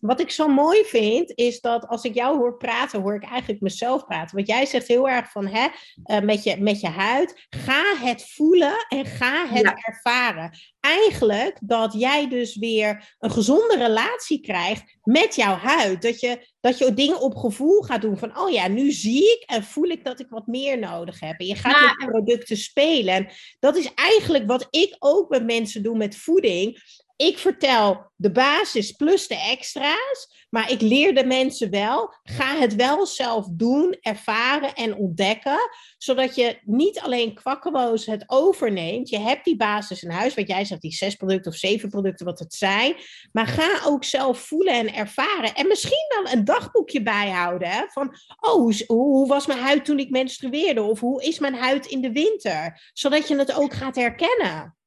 Wat 0.00 0.20
ik 0.20 0.30
zo 0.30 0.48
mooi 0.48 0.84
vind, 0.84 1.32
is 1.34 1.60
dat 1.60 1.86
als 1.86 2.04
ik 2.04 2.14
jou 2.14 2.38
hoor 2.38 2.56
praten, 2.56 3.00
hoor 3.00 3.14
ik 3.14 3.24
eigenlijk 3.24 3.60
mezelf 3.60 4.04
praten. 4.04 4.36
Want 4.36 4.48
jij 4.48 4.66
zegt 4.66 4.86
heel 4.86 5.08
erg 5.08 5.30
van, 5.30 5.46
hè, 5.46 5.66
uh, 6.04 6.20
met, 6.20 6.42
je, 6.42 6.56
met 6.56 6.80
je 6.80 6.88
huid, 6.88 7.46
ga 7.50 7.96
het 7.96 8.32
voelen 8.34 8.86
en 8.88 9.06
ga 9.06 9.46
het 9.48 9.72
ervaren. 9.86 10.58
Eigenlijk 10.80 11.58
dat 11.60 11.92
jij 11.92 12.28
dus 12.28 12.56
weer 12.56 13.14
een 13.18 13.30
gezonde 13.30 13.76
relatie 13.76 14.40
krijgt 14.40 14.98
met 15.02 15.34
jouw 15.34 15.54
huid. 15.54 16.02
Dat 16.02 16.20
je, 16.20 16.48
dat 16.60 16.78
je 16.78 16.94
dingen 16.94 17.20
op 17.20 17.36
gevoel 17.36 17.82
gaat 17.82 18.00
doen 18.00 18.18
van, 18.18 18.38
oh 18.38 18.50
ja, 18.50 18.68
nu 18.68 18.90
zie 18.90 19.22
ik 19.22 19.42
en 19.46 19.64
voel 19.64 19.88
ik 19.88 20.04
dat 20.04 20.20
ik 20.20 20.28
wat 20.28 20.46
meer 20.46 20.78
nodig 20.78 21.20
heb. 21.20 21.40
En 21.40 21.46
je 21.46 21.54
gaat 21.54 21.96
met 21.96 22.10
producten 22.10 22.56
spelen. 22.56 23.14
En 23.14 23.28
dat 23.58 23.76
is 23.76 23.94
eigenlijk 23.94 24.46
wat 24.46 24.66
ik 24.70 24.96
ook 24.98 25.28
met 25.28 25.44
mensen 25.44 25.82
doe 25.82 25.96
met 25.96 26.16
voeding 26.16 26.78
ik 27.20 27.38
vertel 27.38 28.10
de 28.16 28.32
basis 28.32 28.92
plus 28.92 29.26
de 29.26 29.40
extra's, 29.50 30.46
maar 30.50 30.70
ik 30.70 30.80
leer 30.80 31.14
de 31.14 31.24
mensen 31.24 31.70
wel. 31.70 32.14
Ga 32.22 32.56
het 32.56 32.74
wel 32.74 33.06
zelf 33.06 33.46
doen, 33.50 33.96
ervaren 34.00 34.74
en 34.74 34.94
ontdekken, 34.94 35.58
zodat 35.98 36.34
je 36.34 36.58
niet 36.64 37.00
alleen 37.00 37.34
kwakkeloos 37.34 38.06
het 38.06 38.24
overneemt. 38.26 39.08
Je 39.08 39.18
hebt 39.18 39.44
die 39.44 39.56
basis 39.56 40.02
in 40.02 40.10
huis, 40.10 40.34
wat 40.34 40.48
jij 40.48 40.64
zegt, 40.64 40.80
die 40.80 40.92
zes 40.92 41.14
producten 41.14 41.52
of 41.52 41.58
zeven 41.58 41.88
producten, 41.88 42.26
wat 42.26 42.38
het 42.38 42.54
zijn. 42.54 42.94
Maar 43.32 43.46
ga 43.46 43.80
ook 43.86 44.04
zelf 44.04 44.38
voelen 44.38 44.74
en 44.74 44.94
ervaren. 44.94 45.54
En 45.54 45.68
misschien 45.68 46.06
wel 46.08 46.32
een 46.32 46.44
dagboekje 46.44 47.02
bijhouden. 47.02 47.68
Hè? 47.68 47.82
Van, 47.86 48.14
oh, 48.40 48.52
hoe, 48.52 48.84
hoe 48.86 49.28
was 49.28 49.46
mijn 49.46 49.60
huid 49.60 49.84
toen 49.84 49.98
ik 49.98 50.10
menstrueerde? 50.10 50.82
Of 50.82 51.00
hoe 51.00 51.22
is 51.22 51.38
mijn 51.38 51.54
huid 51.54 51.86
in 51.86 52.00
de 52.00 52.12
winter? 52.12 52.90
Zodat 52.92 53.28
je 53.28 53.36
het 53.36 53.54
ook 53.54 53.72
gaat 53.72 53.96
herkennen. 53.96 54.78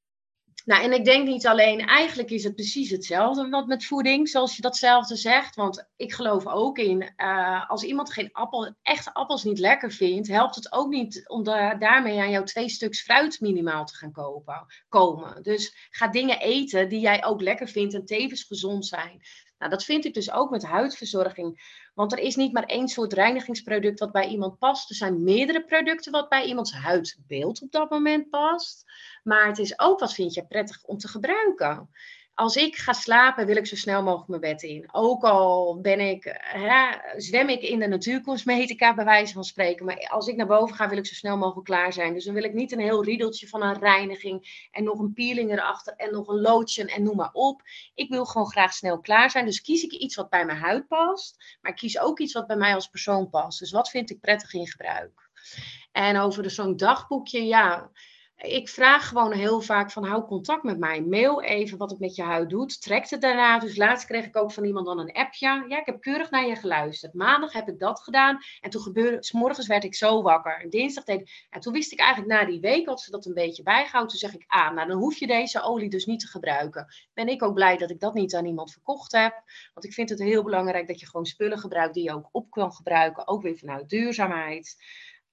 Nou, 0.66 0.84
en 0.84 0.94
ik 0.94 1.06
denk 1.06 1.28
niet 1.28 1.48
alleen, 1.48 1.80
eigenlijk 1.80 2.30
is 2.30 2.44
het 2.44 2.56
precies 2.56 2.90
hetzelfde 2.90 3.50
wat 3.50 3.68
met 3.68 3.86
voeding, 3.86 4.30
zoals 4.30 4.56
je 4.56 4.62
datzelfde 4.62 5.16
zegt. 5.16 5.56
Want 5.56 5.90
ik 5.96 6.14
geloof 6.14 6.48
ook 6.48 6.78
in, 6.78 7.14
uh, 7.18 7.70
als 7.70 7.84
iemand 7.84 8.14
geen 8.14 8.30
appel, 8.32 8.76
echte 8.82 9.14
appels 9.14 9.44
niet 9.44 9.60
lekker 9.60 9.92
vindt, 9.92 10.28
helpt 10.28 10.56
het 10.56 10.72
ook 10.72 10.90
niet 10.90 11.30
om 11.30 11.44
daarmee 11.44 12.20
aan 12.20 12.30
jouw 12.30 12.44
twee 12.44 12.70
stuks 12.70 13.02
fruit 13.02 13.40
minimaal 13.40 13.86
te 13.86 13.96
gaan 13.96 14.12
kopen, 14.12 14.66
komen. 14.90 15.44
Dus 15.44 15.88
ga 15.90 16.08
dingen 16.08 16.40
eten 16.40 16.90
die 16.90 17.00
jij 17.00 17.24
ook 17.24 17.42
lekker 17.42 17.68
vindt 17.68 17.94
en 17.94 18.06
tevens 18.06 18.44
gezond 18.44 18.86
zijn. 18.86 19.22
Nou, 19.64 19.76
dat 19.76 19.86
vind 19.86 20.06
ik 20.06 20.14
dus 20.14 20.32
ook 20.32 20.50
met 20.50 20.64
huidverzorging. 20.64 21.80
Want 21.94 22.12
er 22.12 22.20
is 22.20 22.36
niet 22.36 22.54
maar 22.54 22.64
één 22.64 22.88
soort 22.88 23.14
reinigingsproduct 23.14 24.00
wat 24.00 24.12
bij 24.12 24.28
iemand 24.28 24.58
past. 24.58 24.90
Er 24.90 24.96
zijn 24.96 25.24
meerdere 25.24 25.64
producten 25.64 26.12
wat 26.12 26.30
bij 26.30 26.46
iemands 26.46 26.74
huidbeeld 26.74 27.62
op 27.62 27.72
dat 27.72 27.90
moment 27.90 28.30
past. 28.30 28.84
Maar 29.24 29.48
het 29.48 29.60
is 29.60 29.80
ook 29.80 30.00
wat 30.00 30.14
vind 30.14 30.34
je 30.34 30.46
prettig 30.46 30.84
om 30.84 30.98
te 30.98 31.08
gebruiken 31.08 31.90
als 32.36 32.56
ik 32.56 32.76
ga 32.76 32.94
slapen, 32.94 33.46
wil 33.46 33.56
ik 33.56 33.68
zo 33.68 33.76
snel 33.76 34.04
mogelijk 34.04 34.30
mijn 34.30 34.42
bed 34.42 34.64
in. 34.64 34.88
Ook 34.92 35.24
al 35.24 35.80
ben 35.82 36.00
ik, 36.00 36.24
hè, 36.40 37.20
zwem 37.22 37.50
ik 37.50 37.62
in 37.62 37.80
de 37.80 37.88
natuurcosmetica, 37.88 38.94
bij 38.94 39.06
wijze 39.06 39.34
van 39.34 39.44
spreken. 39.44 39.86
Maar 39.86 40.08
als 40.12 40.28
ik 40.28 40.36
naar 40.36 40.48
boven 40.48 40.76
ga, 40.76 40.90
wil 40.90 40.98
ik 40.98 41.06
zo 41.06 41.14
snel 41.14 41.38
mogelijk 41.38 41.66
klaar 41.66 41.94
zijn. 41.94 42.14
Dus 42.14 42.26
dan 42.26 42.34
wil 42.34 42.44
ik 42.44 42.54
niet 42.54 42.72
een 42.72 42.80
heel 42.80 43.04
riedeltje 43.04 43.48
van 43.48 43.64
een 43.64 43.80
reiniging 43.80 44.68
en 44.72 44.84
nog 44.84 45.00
een 45.00 45.14
peeling 45.14 45.52
erachter 45.52 45.94
en 45.96 46.12
nog 46.12 46.28
een 46.28 46.42
lotion 46.42 46.88
en 46.88 47.04
noem 47.04 47.16
maar 47.16 47.34
op. 47.34 47.62
Ik 47.94 48.10
wil 48.10 48.26
gewoon 48.26 48.52
graag 48.52 48.74
snel 48.74 49.00
klaar 49.00 49.30
zijn. 49.30 49.46
Dus 49.46 49.62
kies 49.62 49.84
ik 49.84 49.92
iets 49.92 50.16
wat 50.16 50.30
bij 50.30 50.46
mijn 50.46 50.58
huid 50.58 50.88
past. 50.88 51.58
Maar 51.62 51.72
ik 51.72 51.78
kies 51.78 52.00
ook 52.00 52.20
iets 52.20 52.34
wat 52.34 52.48
bij 52.48 52.58
mij 52.58 52.74
als 52.74 52.88
persoon 52.88 53.30
past. 53.30 53.60
Dus 53.60 53.72
wat 53.72 53.90
vind 53.90 54.10
ik 54.10 54.20
prettig 54.20 54.54
in 54.54 54.68
gebruik? 54.68 55.30
En 55.92 56.18
over 56.18 56.52
zo'n 56.52 56.78
dagboekje, 56.78 57.46
ja 57.46 57.92
ik 58.44 58.70
vraag 58.70 59.08
gewoon 59.08 59.32
heel 59.32 59.62
vaak 59.62 59.92
van 59.92 60.06
hou 60.06 60.26
contact 60.26 60.64
met 60.64 60.78
mij. 60.78 61.02
Mail 61.02 61.42
even 61.42 61.78
wat 61.78 61.90
het 61.90 62.00
met 62.00 62.16
je 62.16 62.24
huid 62.24 62.50
doet. 62.50 62.82
Trek 62.82 63.10
het 63.10 63.22
daarna. 63.22 63.60
Dus 63.60 63.78
laatst 63.78 64.06
kreeg 64.06 64.26
ik 64.26 64.38
ook 64.38 64.52
van 64.52 64.66
iemand 64.66 64.86
dan 64.86 65.00
een 65.00 65.12
appje. 65.12 65.66
Ja, 65.68 65.80
ik 65.80 65.86
heb 65.86 66.02
keurig 66.02 66.30
naar 66.30 66.48
je 66.48 66.56
geluisterd. 66.56 67.14
Maandag 67.14 67.54
heb 67.54 67.68
ik 67.68 67.80
dat 67.80 68.00
gedaan. 68.00 68.38
En 68.62 68.70
toen 68.70 68.82
gebeurde, 68.82 69.24
s 69.24 69.32
morgens 69.32 69.68
werd 69.68 69.84
ik 69.84 69.96
zo 69.96 70.22
wakker. 70.22 70.60
En 70.62 70.70
dinsdag 70.70 71.04
deed 71.04 71.32
En 71.50 71.60
toen 71.60 71.74
wist 71.74 71.92
ik 71.92 72.00
eigenlijk 72.00 72.32
na 72.32 72.46
die 72.46 72.60
week, 72.60 72.86
had 72.88 73.02
ze 73.02 73.12
dat 73.12 73.26
een 73.26 73.34
beetje 73.34 73.64
bijgehouden. 73.64 74.12
Toen 74.12 74.30
zeg 74.30 74.40
ik, 74.40 74.44
ah, 74.48 74.74
nou 74.74 74.88
dan 74.88 74.98
hoef 74.98 75.18
je 75.18 75.28
deze 75.28 75.62
olie 75.62 75.90
dus 75.90 76.06
niet 76.06 76.20
te 76.20 76.28
gebruiken. 76.28 76.94
Ben 77.14 77.28
ik 77.28 77.44
ook 77.44 77.54
blij 77.54 77.78
dat 77.78 77.90
ik 77.90 78.00
dat 78.00 78.14
niet 78.14 78.36
aan 78.36 78.46
iemand 78.46 78.72
verkocht 78.72 79.12
heb. 79.12 79.44
Want 79.74 79.86
ik 79.86 79.94
vind 79.94 80.10
het 80.10 80.20
heel 80.20 80.44
belangrijk 80.44 80.88
dat 80.88 81.00
je 81.00 81.06
gewoon 81.06 81.26
spullen 81.26 81.58
gebruikt 81.58 81.94
die 81.94 82.04
je 82.04 82.14
ook 82.14 82.30
op 82.32 82.52
kan 82.52 82.74
gebruiken. 82.74 83.28
Ook 83.28 83.42
weer 83.42 83.58
vanuit 83.58 83.90
duurzaamheid. 83.90 84.76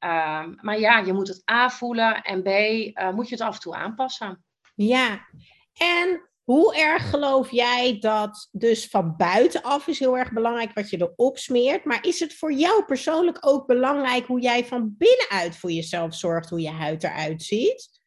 Ehm, 0.01 0.55
maar 0.61 0.79
ja, 0.79 0.99
je 0.99 1.13
moet 1.13 1.29
het 1.29 1.43
A 1.51 1.71
voelen 1.71 2.23
en 2.23 2.43
B 2.43 2.47
uh, 2.47 3.11
moet 3.11 3.29
je 3.29 3.35
het 3.35 3.45
af 3.45 3.55
en 3.55 3.61
toe 3.61 3.75
aanpassen. 3.75 4.45
Ja, 4.75 5.27
en 5.75 6.29
hoe 6.45 6.77
erg 6.77 7.11
geloof 7.11 7.51
jij 7.51 7.97
dat 7.99 8.49
dus 8.53 8.89
van 8.89 9.17
buitenaf 9.17 9.87
is 9.87 9.99
heel 9.99 10.19
erg 10.19 10.33
belangrijk 10.33 10.73
wat 10.73 10.91
je 10.91 11.01
erop 11.01 11.39
smeert, 11.39 11.85
maar 11.85 12.07
is 12.07 12.21
het 12.21 12.35
voor 12.35 12.53
jou 12.53 12.85
persoonlijk 12.85 13.39
ook 13.41 13.67
belangrijk 13.67 14.27
hoe 14.27 14.41
jij 14.41 14.65
van 14.65 14.95
binnenuit 14.99 15.57
voor 15.57 15.71
jezelf 15.71 16.15
zorgt, 16.15 16.51
hoe 16.51 16.61
je 16.61 16.71
huid 16.71 17.05
eruit 17.05 17.43
ziet? 17.43 18.01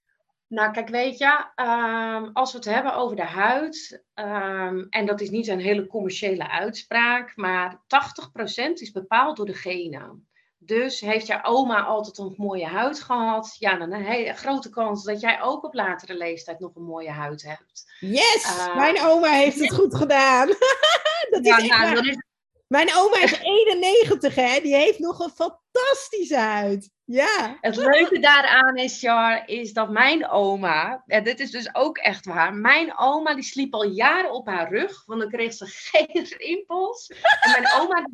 Nou, 0.48 0.72
kijk, 0.72 0.90
weet 0.90 1.18
je, 1.18 1.46
um, 1.56 2.30
als 2.34 2.52
we 2.52 2.58
het 2.58 2.68
hebben 2.68 2.96
over 2.96 3.16
de 3.16 3.26
huid, 3.26 4.04
um, 4.16 4.88
en 4.90 5.06
dat 5.06 5.22
is 5.22 5.30
niet 5.30 5.48
een 5.48 5.60
hele 5.60 5.88
commerciële 5.88 6.50
uitspraak, 6.50 7.36
maar 7.36 7.84
80% 7.88 8.74
is 8.74 8.92
bepaald 8.92 9.38
door 9.38 9.46
de 9.46 9.54
genen. 9.54 10.28
Dus 10.66 11.00
heeft 11.00 11.28
jouw 11.28 11.44
oma 11.44 11.82
altijd 11.82 12.18
een 12.18 12.34
mooie 12.38 12.66
huid 12.66 13.02
gehad? 13.02 13.56
Ja, 13.60 13.78
dan 13.78 13.92
een 13.92 14.06
hele 14.06 14.34
grote 14.34 14.70
kans 14.70 15.04
dat 15.04 15.20
jij 15.20 15.42
ook 15.42 15.64
op 15.64 15.74
latere 15.74 16.18
leeftijd 16.18 16.60
nog 16.60 16.76
een 16.76 16.84
mooie 16.84 17.12
huid 17.12 17.44
hebt. 17.44 17.92
Yes, 18.00 18.46
uh, 18.46 18.76
mijn 18.76 19.02
oma 19.02 19.30
heeft 19.30 19.60
het 19.60 19.74
goed 19.74 19.96
gedaan. 19.96 20.48
dat 21.30 21.46
ja, 21.46 21.58
is 21.58 21.68
nou, 21.68 22.08
is... 22.10 22.18
Mijn 22.68 22.96
oma 22.96 23.22
is 23.22 23.40
91, 23.40 24.36
hè? 24.36 24.60
Die 24.60 24.76
heeft 24.76 25.00
nog 25.00 25.20
een 25.20 25.30
fantastische 25.30 26.38
huid. 26.38 26.90
Ja. 27.06 27.58
Het 27.62 27.76
leuke 27.76 28.20
daaraan 28.20 28.76
is, 28.76 29.02
Jar, 29.02 29.44
is 29.46 29.74
dat 29.74 29.90
mijn 29.90 30.30
oma, 30.30 31.04
en 31.06 31.24
dit 31.24 31.40
is 31.40 31.52
dus 31.52 31.76
ook 31.76 31.98
echt 31.98 32.26
waar, 32.26 32.54
mijn 32.54 32.98
oma 32.98 33.34
die 33.34 33.44
sliep 33.44 33.74
al 33.74 33.84
jaren 33.84 34.32
op 34.32 34.48
haar 34.48 34.70
rug, 34.70 35.06
want 35.06 35.22
dan 35.22 35.30
kreeg 35.30 35.54
ze 35.54 35.66
geen 35.92 36.26
rimpels. 36.38 37.08
En 37.42 37.52
mijn 37.52 37.74
oma, 37.82 38.08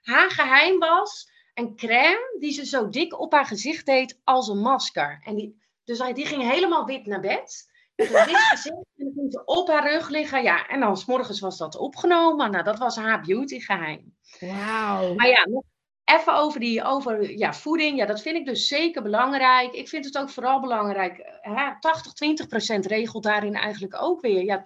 haar 0.00 0.30
geheim 0.30 0.78
was, 0.78 1.29
een 1.60 1.76
crème 1.76 2.36
die 2.38 2.52
ze 2.52 2.66
zo 2.66 2.88
dik 2.88 3.20
op 3.20 3.32
haar 3.32 3.46
gezicht 3.46 3.86
deed 3.86 4.20
als 4.24 4.48
een 4.48 4.60
masker. 4.60 5.20
En 5.24 5.34
die, 5.34 5.62
dus 5.84 5.98
die 6.14 6.26
ging 6.26 6.50
helemaal 6.50 6.84
wit 6.84 7.06
naar 7.06 7.20
bed. 7.20 7.68
Met 7.96 8.14
een 8.14 8.26
wit 8.26 8.36
gezicht. 8.36 8.86
En 8.96 9.04
dan 9.04 9.12
ging 9.14 9.32
ze 9.32 9.44
op 9.44 9.68
haar 9.68 9.92
rug 9.92 10.08
liggen. 10.08 10.42
Ja, 10.42 10.66
en 10.66 10.80
dan 10.80 10.96
s 10.96 11.04
morgens 11.04 11.40
was 11.40 11.58
dat 11.58 11.76
opgenomen. 11.76 12.50
Nou, 12.50 12.64
dat 12.64 12.78
was 12.78 12.96
haar 12.96 13.20
beauty 13.20 13.60
geheim. 13.60 14.14
Wauw. 14.40 15.14
Maar 15.14 15.28
ja, 15.28 15.46
nog 15.48 15.62
even 16.04 16.34
over, 16.34 16.60
die, 16.60 16.84
over 16.84 17.38
ja, 17.38 17.54
voeding. 17.54 17.98
Ja, 17.98 18.06
dat 18.06 18.22
vind 18.22 18.36
ik 18.36 18.44
dus 18.44 18.68
zeker 18.68 19.02
belangrijk. 19.02 19.72
Ik 19.72 19.88
vind 19.88 20.04
het 20.04 20.18
ook 20.18 20.30
vooral 20.30 20.60
belangrijk. 20.60 21.38
80-20% 22.76 22.78
regelt 22.80 23.22
daarin 23.22 23.54
eigenlijk 23.54 24.02
ook 24.02 24.20
weer. 24.20 24.44
Ja, 24.44 24.62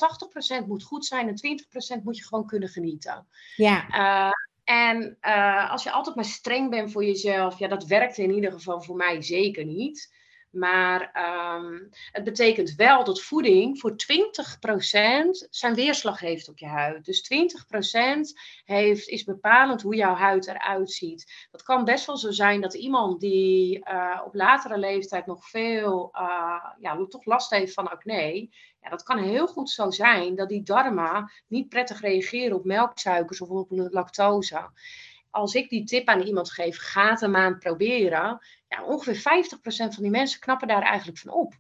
80% 0.63 0.67
moet 0.67 0.83
goed 0.83 1.07
zijn 1.07 1.29
en 1.29 1.61
20% 1.99 2.03
moet 2.03 2.17
je 2.17 2.25
gewoon 2.25 2.47
kunnen 2.47 2.69
genieten. 2.69 3.27
Ja. 3.57 3.87
Uh, 3.89 4.33
en 4.65 5.19
uh, 5.23 5.71
als 5.71 5.83
je 5.83 5.91
altijd 5.91 6.17
maar 6.17 6.25
streng 6.25 6.71
bent 6.71 6.93
voor 6.93 7.05
jezelf, 7.05 7.59
ja, 7.59 7.69
dat 7.69 7.87
werkt 7.87 8.19
in 8.19 8.35
ieder 8.35 8.53
geval 8.53 8.83
voor 8.83 8.97
mij 8.97 9.23
zeker 9.23 9.65
niet. 9.65 10.15
Maar 10.55 11.01
um, 11.57 11.89
het 12.13 12.25
betekent 12.25 12.75
wel 12.75 13.05
dat 13.05 13.23
voeding 13.23 13.79
voor 13.81 13.91
20% 13.91 13.95
zijn 15.51 15.75
weerslag 15.75 16.21
heeft 16.21 16.49
op 16.49 16.59
je 16.59 16.67
huid. 16.67 17.05
Dus 17.05 17.31
20% 17.33 18.41
heeft, 18.65 19.09
is 19.09 19.25
bepalend 19.25 19.83
hoe 19.83 19.95
jouw 19.95 20.15
huid 20.15 20.47
eruit 20.47 20.91
ziet. 20.91 21.49
Dat 21.51 21.63
kan 21.63 21.85
best 21.85 22.07
wel 22.07 22.17
zo 22.17 22.31
zijn 22.31 22.61
dat 22.61 22.75
iemand 22.75 23.21
die 23.21 23.79
uh, 23.79 24.21
op 24.25 24.35
latere 24.35 24.79
leeftijd 24.79 25.27
nog 25.27 25.49
veel, 25.49 26.11
uh, 26.15 26.65
ja, 26.79 27.07
toch 27.09 27.25
last 27.25 27.51
heeft 27.51 27.73
van 27.73 27.91
acne. 27.91 28.49
Ja, 28.81 28.91
dat 28.91 29.03
kan 29.03 29.19
heel 29.19 29.47
goed 29.47 29.71
zo 29.71 29.91
zijn 29.91 30.35
dat 30.35 30.49
die 30.49 30.63
darmen 30.63 31.33
niet 31.47 31.69
prettig 31.69 32.01
reageren 32.01 32.57
op 32.57 32.65
melksuikers 32.65 33.41
of 33.41 33.49
op 33.49 33.67
lactose 33.71 34.71
als 35.35 35.55
ik 35.55 35.69
die 35.69 35.85
tip 35.85 36.09
aan 36.09 36.21
iemand 36.21 36.51
geef, 36.51 36.79
ga 36.79 37.11
het 37.11 37.21
een 37.21 37.31
maand 37.31 37.59
proberen. 37.59 38.39
Ja, 38.69 38.85
ongeveer 38.85 39.17
50% 39.17 39.23
van 39.67 40.03
die 40.03 40.11
mensen 40.11 40.41
knappen 40.41 40.69
daar 40.69 40.83
eigenlijk 40.83 41.19
van 41.19 41.33
op. 41.33 41.55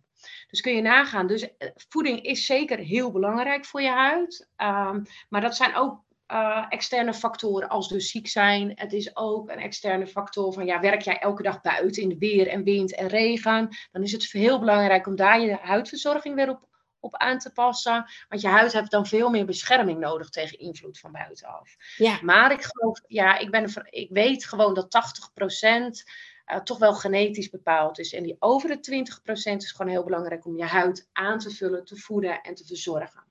Dus 0.46 0.60
kun 0.60 0.74
je 0.74 0.82
nagaan. 0.82 1.26
Dus 1.26 1.56
eh, 1.56 1.68
voeding 1.88 2.22
is 2.22 2.46
zeker 2.46 2.78
heel 2.78 3.12
belangrijk 3.12 3.64
voor 3.64 3.82
je 3.82 3.90
huid. 3.90 4.48
Um, 4.56 5.02
maar 5.28 5.40
dat 5.40 5.56
zijn 5.56 5.76
ook 5.76 6.02
uh, 6.32 6.66
externe 6.68 7.14
factoren 7.14 7.68
als 7.68 7.88
dus 7.88 8.10
ziek 8.10 8.28
zijn. 8.28 8.72
Het 8.74 8.92
is 8.92 9.16
ook 9.16 9.50
een 9.50 9.58
externe 9.58 10.06
factor 10.06 10.52
van 10.52 10.66
ja, 10.66 10.80
werk 10.80 11.00
jij 11.00 11.18
elke 11.18 11.42
dag 11.42 11.60
buiten 11.60 12.02
in 12.02 12.08
de 12.08 12.18
weer 12.18 12.48
en 12.48 12.64
wind 12.64 12.94
en 12.94 13.08
regen. 13.08 13.68
Dan 13.92 14.02
is 14.02 14.12
het 14.12 14.32
heel 14.32 14.58
belangrijk 14.58 15.06
om 15.06 15.16
daar 15.16 15.40
je 15.40 15.58
huidverzorging 15.62 16.34
weer 16.34 16.48
op 16.48 16.73
op 17.04 17.16
aan 17.16 17.38
te 17.38 17.52
passen. 17.52 18.06
Want 18.28 18.40
je 18.40 18.48
huid 18.48 18.72
heeft 18.72 18.90
dan 18.90 19.06
veel 19.06 19.30
meer 19.30 19.44
bescherming 19.44 19.98
nodig 19.98 20.28
tegen 20.28 20.58
invloed 20.58 20.98
van 20.98 21.12
buitenaf. 21.12 21.76
Ja. 21.96 22.18
Maar 22.22 22.52
ik 22.52 22.62
geloof, 22.62 23.00
ja, 23.06 23.38
ik, 23.38 23.50
ben, 23.50 23.86
ik 23.90 24.10
weet 24.10 24.44
gewoon 24.44 24.74
dat 24.74 25.18
80% 25.34 25.44
uh, 25.44 26.56
eh, 26.56 26.62
toch 26.62 26.78
wel 26.78 26.94
genetisch 26.94 27.50
bepaald 27.50 27.98
is. 27.98 28.12
En 28.12 28.22
die 28.22 28.36
over 28.38 28.68
de 28.68 29.04
20% 29.52 29.56
is 29.56 29.72
gewoon 29.72 29.92
heel 29.92 30.04
belangrijk 30.04 30.46
om 30.46 30.56
je 30.56 30.64
huid 30.64 31.08
aan 31.12 31.38
te 31.38 31.50
vullen, 31.50 31.84
te 31.84 31.96
voeden 31.96 32.40
en 32.40 32.54
te 32.54 32.66
verzorgen. 32.66 33.24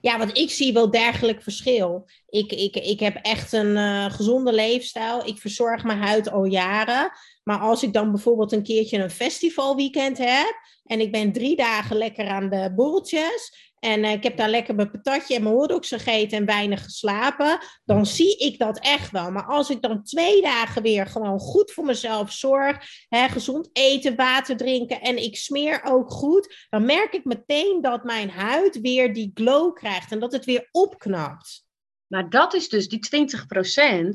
Ja, 0.00 0.18
want 0.18 0.38
ik 0.38 0.50
zie 0.50 0.72
wel 0.72 0.90
dergelijk 0.90 1.42
verschil. 1.42 2.08
Ik, 2.28 2.52
ik, 2.52 2.76
ik 2.76 3.00
heb 3.00 3.16
echt 3.22 3.52
een 3.52 3.76
uh, 3.76 4.12
gezonde 4.12 4.52
leefstijl. 4.52 5.26
Ik 5.26 5.38
verzorg 5.38 5.84
mijn 5.84 6.02
huid 6.02 6.30
al 6.30 6.44
jaren. 6.44 7.10
Maar 7.44 7.58
als 7.58 7.82
ik 7.82 7.92
dan 7.92 8.10
bijvoorbeeld 8.10 8.52
een 8.52 8.62
keertje 8.62 8.98
een 8.98 9.10
festivalweekend 9.10 10.18
heb. 10.18 10.60
En 10.84 11.00
ik 11.00 11.12
ben 11.12 11.32
drie 11.32 11.56
dagen 11.56 11.96
lekker 11.96 12.28
aan 12.28 12.48
de 12.48 12.72
borreltjes. 12.76 13.65
En 13.78 14.04
uh, 14.04 14.12
ik 14.12 14.22
heb 14.22 14.36
daar 14.36 14.48
lekker 14.48 14.74
mijn 14.74 14.90
patatje 14.90 15.34
en 15.34 15.42
mijn 15.42 15.54
hotdogs 15.54 15.88
gegeten 15.88 16.38
en 16.38 16.44
weinig 16.44 16.82
geslapen. 16.84 17.58
Dan 17.84 18.06
zie 18.06 18.36
ik 18.36 18.58
dat 18.58 18.78
echt 18.78 19.10
wel. 19.10 19.30
Maar 19.30 19.46
als 19.46 19.70
ik 19.70 19.82
dan 19.82 20.02
twee 20.02 20.42
dagen 20.42 20.82
weer 20.82 21.06
gewoon 21.06 21.38
goed 21.38 21.72
voor 21.72 21.84
mezelf 21.84 22.32
zorg. 22.32 22.78
Hè, 23.08 23.28
gezond 23.28 23.68
eten, 23.72 24.16
water 24.16 24.56
drinken 24.56 25.00
en 25.00 25.22
ik 25.22 25.36
smeer 25.36 25.80
ook 25.84 26.10
goed. 26.10 26.66
Dan 26.70 26.84
merk 26.84 27.12
ik 27.12 27.24
meteen 27.24 27.78
dat 27.82 28.04
mijn 28.04 28.30
huid 28.30 28.80
weer 28.80 29.14
die 29.14 29.30
glow 29.34 29.74
krijgt. 29.74 30.12
En 30.12 30.20
dat 30.20 30.32
het 30.32 30.44
weer 30.44 30.68
opknapt. 30.70 31.65
Maar 32.08 32.30
dat 32.30 32.54
is 32.54 32.68
dus 32.68 32.88
die 32.88 33.26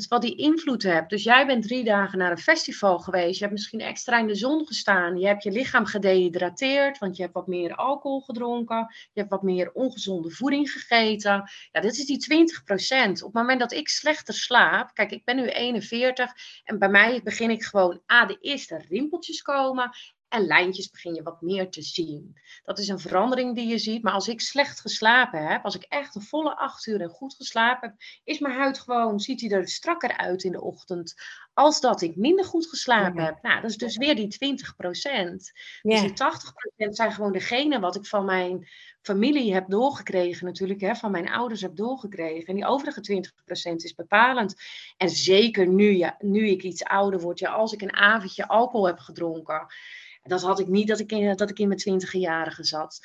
20% 0.01 0.07
wat 0.07 0.21
die 0.21 0.35
invloed 0.35 0.83
hebt. 0.83 1.09
Dus 1.09 1.23
jij 1.23 1.45
bent 1.45 1.63
drie 1.63 1.83
dagen 1.83 2.17
naar 2.17 2.31
een 2.31 2.37
festival 2.37 2.99
geweest. 2.99 3.33
Je 3.33 3.39
hebt 3.39 3.51
misschien 3.51 3.79
extra 3.79 4.19
in 4.19 4.27
de 4.27 4.35
zon 4.35 4.65
gestaan. 4.67 5.17
Je 5.17 5.27
hebt 5.27 5.43
je 5.43 5.51
lichaam 5.51 5.85
gedehydrateerd, 5.85 6.97
want 6.97 7.15
je 7.15 7.21
hebt 7.21 7.33
wat 7.33 7.47
meer 7.47 7.75
alcohol 7.75 8.21
gedronken. 8.21 8.77
Je 9.13 9.19
hebt 9.19 9.31
wat 9.31 9.43
meer 9.43 9.71
ongezonde 9.71 10.29
voeding 10.29 10.71
gegeten. 10.71 11.49
Ja, 11.71 11.81
dit 11.81 11.97
is 11.97 12.05
die 12.05 12.49
20%. 13.07 13.11
Op 13.11 13.33
het 13.33 13.33
moment 13.33 13.59
dat 13.59 13.71
ik 13.71 13.87
slechter 13.87 14.33
slaap. 14.33 14.93
Kijk, 14.93 15.11
ik 15.11 15.25
ben 15.25 15.35
nu 15.35 15.47
41 15.47 16.31
en 16.63 16.79
bij 16.79 16.89
mij 16.89 17.21
begin 17.23 17.49
ik 17.49 17.63
gewoon, 17.63 18.01
A, 18.11 18.25
de 18.25 18.37
eerste 18.39 18.77
rimpeltjes 18.89 19.41
komen. 19.41 19.91
En 20.31 20.45
lijntjes 20.45 20.89
begin 20.89 21.13
je 21.13 21.23
wat 21.23 21.41
meer 21.41 21.69
te 21.69 21.81
zien. 21.81 22.37
Dat 22.63 22.79
is 22.79 22.87
een 22.87 22.99
verandering 22.99 23.55
die 23.55 23.67
je 23.67 23.77
ziet. 23.77 24.03
Maar 24.03 24.13
als 24.13 24.27
ik 24.27 24.41
slecht 24.41 24.79
geslapen 24.79 25.47
heb, 25.47 25.63
als 25.63 25.75
ik 25.75 25.83
echt 25.83 26.15
een 26.15 26.21
volle 26.21 26.57
acht 26.57 26.85
uur 26.87 27.01
en 27.01 27.09
goed 27.09 27.33
geslapen 27.33 27.89
heb, 27.89 27.97
is 28.23 28.39
mijn 28.39 28.55
huid 28.55 28.79
gewoon, 28.79 29.19
ziet 29.19 29.41
hij 29.41 29.49
er 29.49 29.67
strakker 29.67 30.17
uit 30.17 30.43
in 30.43 30.51
de 30.51 30.61
ochtend. 30.61 31.15
Als 31.53 31.81
dat 31.81 32.01
ik 32.01 32.15
minder 32.15 32.45
goed 32.45 32.67
geslapen 32.67 33.23
heb. 33.23 33.41
Nou, 33.41 33.61
dat 33.61 33.69
is 33.69 33.77
dus 33.77 33.97
weer 33.97 34.15
die 34.15 34.27
20 34.27 34.75
procent. 34.75 35.51
Dus 35.81 36.01
die 36.01 36.13
80 36.13 36.53
procent 36.53 36.95
zijn 36.95 37.11
gewoon 37.11 37.31
degene 37.31 37.79
wat 37.79 37.95
ik 37.95 38.05
van 38.05 38.25
mijn 38.25 38.67
familie 39.01 39.53
heb 39.53 39.69
doorgekregen 39.69 40.45
natuurlijk, 40.45 40.81
hè, 40.81 40.95
van 40.95 41.11
mijn 41.11 41.29
ouders 41.29 41.61
heb 41.61 41.75
doorgekregen. 41.75 42.47
En 42.47 42.55
die 42.55 42.65
overige 42.65 43.01
20% 43.01 43.75
is 43.75 43.95
bepalend. 43.95 44.55
En 44.97 45.09
zeker 45.09 45.67
nu, 45.67 45.91
ja, 45.95 46.15
nu 46.19 46.47
ik 46.47 46.63
iets 46.63 46.83
ouder 46.83 47.19
word, 47.19 47.39
ja, 47.39 47.51
als 47.51 47.73
ik 47.73 47.81
een 47.81 47.95
avondje 47.95 48.47
alcohol 48.47 48.85
heb 48.85 48.99
gedronken, 48.99 49.67
dat 50.23 50.41
had 50.41 50.59
ik 50.59 50.67
niet 50.67 50.87
dat 50.87 50.99
ik 50.99 51.11
in, 51.11 51.35
dat 51.35 51.49
ik 51.49 51.59
in 51.59 51.67
mijn 51.67 51.79
twintige 51.79 52.19
jaren 52.19 52.65
zat. 52.65 52.99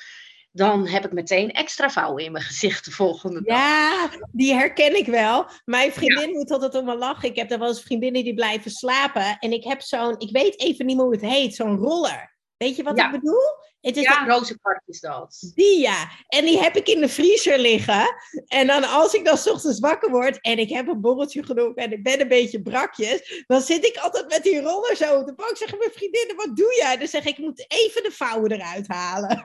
Dan 0.51 0.87
heb 0.87 1.05
ik 1.05 1.11
meteen 1.11 1.51
extra 1.51 1.89
vouwen 1.89 2.23
in 2.23 2.31
mijn 2.31 2.43
gezicht 2.43 2.85
de 2.85 2.91
volgende 2.91 3.41
dag. 3.41 3.57
Ja, 3.57 4.09
die 4.31 4.53
herken 4.53 4.97
ik 4.97 5.05
wel. 5.05 5.45
Mijn 5.65 5.91
vriendin 5.91 6.31
moet 6.31 6.51
altijd 6.51 6.75
om 6.75 6.85
me 6.85 6.97
lachen. 6.97 7.29
Ik 7.29 7.35
heb 7.35 7.51
er 7.51 7.59
wel 7.59 7.67
eens 7.67 7.81
vriendinnen 7.81 8.23
die 8.23 8.33
blijven 8.33 8.71
slapen. 8.71 9.37
En 9.39 9.51
ik 9.51 9.63
heb 9.63 9.81
zo'n, 9.81 10.15
ik 10.17 10.31
weet 10.31 10.59
even 10.59 10.85
niet 10.85 10.95
meer 10.95 11.05
hoe 11.05 11.13
het 11.13 11.25
heet, 11.25 11.55
zo'n 11.55 11.77
roller. 11.77 12.36
Weet 12.57 12.75
je 12.75 12.83
wat 12.83 12.99
ik 12.99 13.11
bedoel? 13.11 13.43
Het 13.81 13.97
is 13.97 14.03
ja, 14.03 14.21
een 14.21 14.29
rozenkwart 14.29 14.81
is 14.85 14.99
dat. 14.99 15.51
Die 15.55 15.79
ja. 15.79 16.09
En 16.27 16.45
die 16.45 16.59
heb 16.59 16.75
ik 16.75 16.87
in 16.87 17.01
de 17.01 17.09
vriezer 17.09 17.59
liggen. 17.59 18.15
En 18.47 18.67
dan 18.67 18.83
als 18.83 19.13
ik 19.13 19.25
dan 19.25 19.37
s 19.37 19.47
ochtends 19.47 19.79
wakker 19.79 20.09
word 20.09 20.41
en 20.41 20.57
ik 20.57 20.69
heb 20.69 20.87
een 20.87 21.01
borreltje 21.01 21.43
gedronken 21.43 21.83
en 21.83 21.91
ik 21.91 22.03
ben 22.03 22.21
een 22.21 22.27
beetje 22.27 22.61
brakjes, 22.61 23.43
dan 23.47 23.61
zit 23.61 23.85
ik 23.85 23.97
altijd 23.97 24.29
met 24.29 24.43
die 24.43 24.61
roller 24.61 24.95
zo 24.95 25.19
op 25.19 25.25
de 25.25 25.33
bank. 25.33 25.57
Zeggen 25.57 25.77
mijn 25.77 25.91
vriendinnen, 25.91 26.35
wat 26.35 26.55
doe 26.55 26.75
jij? 26.75 26.97
Dan 26.97 27.07
zeg 27.07 27.25
ik, 27.25 27.37
ik 27.37 27.43
moet 27.43 27.65
even 27.67 28.03
de 28.03 28.11
vouwen 28.11 28.51
eruit 28.51 28.87
halen. 28.87 29.41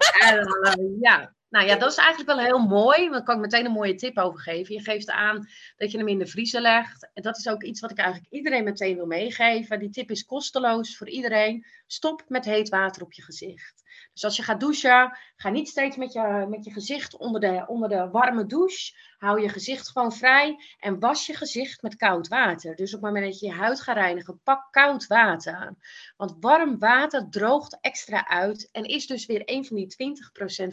ja, 1.01 1.35
nou 1.53 1.67
ja, 1.67 1.77
dat 1.77 1.91
is 1.91 1.97
eigenlijk 1.97 2.29
wel 2.29 2.47
heel 2.47 2.59
mooi. 2.59 3.11
Daar 3.11 3.23
kan 3.23 3.35
ik 3.35 3.41
meteen 3.41 3.65
een 3.65 3.73
mooie 3.73 3.95
tip 3.95 4.19
over 4.19 4.41
geven. 4.41 4.75
Je 4.75 4.81
geeft 4.81 5.11
aan 5.11 5.49
dat 5.77 5.91
je 5.91 5.99
hem 5.99 6.09
in 6.09 6.19
de 6.19 6.27
vriezer 6.27 6.61
legt. 6.61 7.11
En 7.13 7.23
dat 7.23 7.39
is 7.39 7.49
ook 7.49 7.63
iets 7.63 7.81
wat 7.81 7.91
ik 7.91 7.99
eigenlijk 7.99 8.33
iedereen 8.33 8.65
meteen 8.65 8.97
wil 8.97 9.07
meegeven. 9.07 9.79
Die 9.79 9.91
tip 9.91 10.11
is 10.11 10.25
kosteloos 10.25 10.97
voor 10.97 11.09
iedereen. 11.09 11.67
Stop 11.87 12.25
met 12.29 12.45
heet 12.45 12.69
water 12.69 13.03
op 13.03 13.13
je 13.13 13.23
gezicht. 13.23 13.82
Dus 14.13 14.25
als 14.25 14.37
je 14.37 14.43
gaat 14.43 14.61
douchen, 14.61 15.19
ga 15.37 15.49
niet 15.49 15.69
steeds 15.69 15.97
met 15.97 16.13
je, 16.13 16.47
met 16.49 16.65
je 16.65 16.73
gezicht 16.73 17.17
onder 17.17 17.41
de, 17.41 17.65
onder 17.67 17.89
de 17.89 18.09
warme 18.11 18.47
douche. 18.47 18.93
Hou 19.19 19.41
je 19.41 19.49
gezicht 19.49 19.89
gewoon 19.89 20.13
vrij 20.13 20.57
en 20.79 20.99
was 20.99 21.27
je 21.27 21.35
gezicht 21.35 21.83
met 21.83 21.97
koud 21.97 22.29
water. 22.29 22.77
Dus 22.77 22.95
op 22.95 23.03
het 23.03 23.13
moment 23.13 23.31
dat 23.33 23.41
je 23.41 23.47
je 23.47 23.53
huid 23.53 23.81
gaat 23.81 23.97
reinigen, 23.97 24.41
pak 24.43 24.69
koud 24.71 25.07
water. 25.07 25.75
Want 26.17 26.37
warm 26.41 26.79
water 26.79 27.27
droogt 27.31 27.79
extra 27.81 28.29
uit 28.29 28.69
en 28.73 28.85
is 28.85 29.07
dus 29.07 29.27
weer 29.27 29.43
een 29.45 29.65
van 29.65 29.77
die 29.77 30.17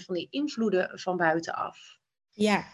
20% 0.01 0.03
van 0.05 0.15
die 0.15 0.27
invloeden 0.29 0.99
van 0.99 1.17
buitenaf. 1.17 1.97
Ja, 2.31 2.65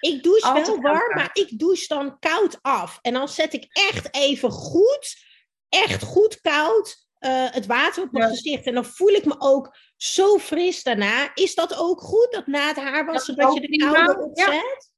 ik 0.00 0.22
douche 0.22 0.52
wel 0.52 0.80
warm, 0.80 1.14
maar 1.14 1.30
ik 1.32 1.58
douche 1.58 1.86
dan 1.88 2.18
koud 2.18 2.58
af. 2.62 2.98
En 3.02 3.12
dan 3.12 3.28
zet 3.28 3.52
ik 3.52 3.66
echt 3.72 4.14
even 4.14 4.50
goed, 4.50 5.24
echt 5.68 6.02
goed 6.02 6.40
koud 6.40 7.06
uh, 7.24 7.50
het 7.50 7.66
water 7.66 8.02
op 8.02 8.12
mijn 8.12 8.28
gezicht. 8.28 8.66
En 8.66 8.74
dan 8.74 8.84
voel 8.84 9.08
ik 9.08 9.24
me 9.24 9.34
ook 9.38 9.76
zo 9.96 10.38
fris 10.38 10.82
daarna. 10.82 11.30
Is 11.34 11.54
dat 11.54 11.76
ook 11.76 12.00
goed, 12.00 12.28
dat 12.30 12.46
na 12.46 12.66
het 12.66 12.76
haarwassen, 12.76 13.36
dat, 13.36 13.46
dat 13.46 13.62
je 13.62 13.68
de 13.68 13.76
koude 13.76 14.24
opzet? 14.24 14.92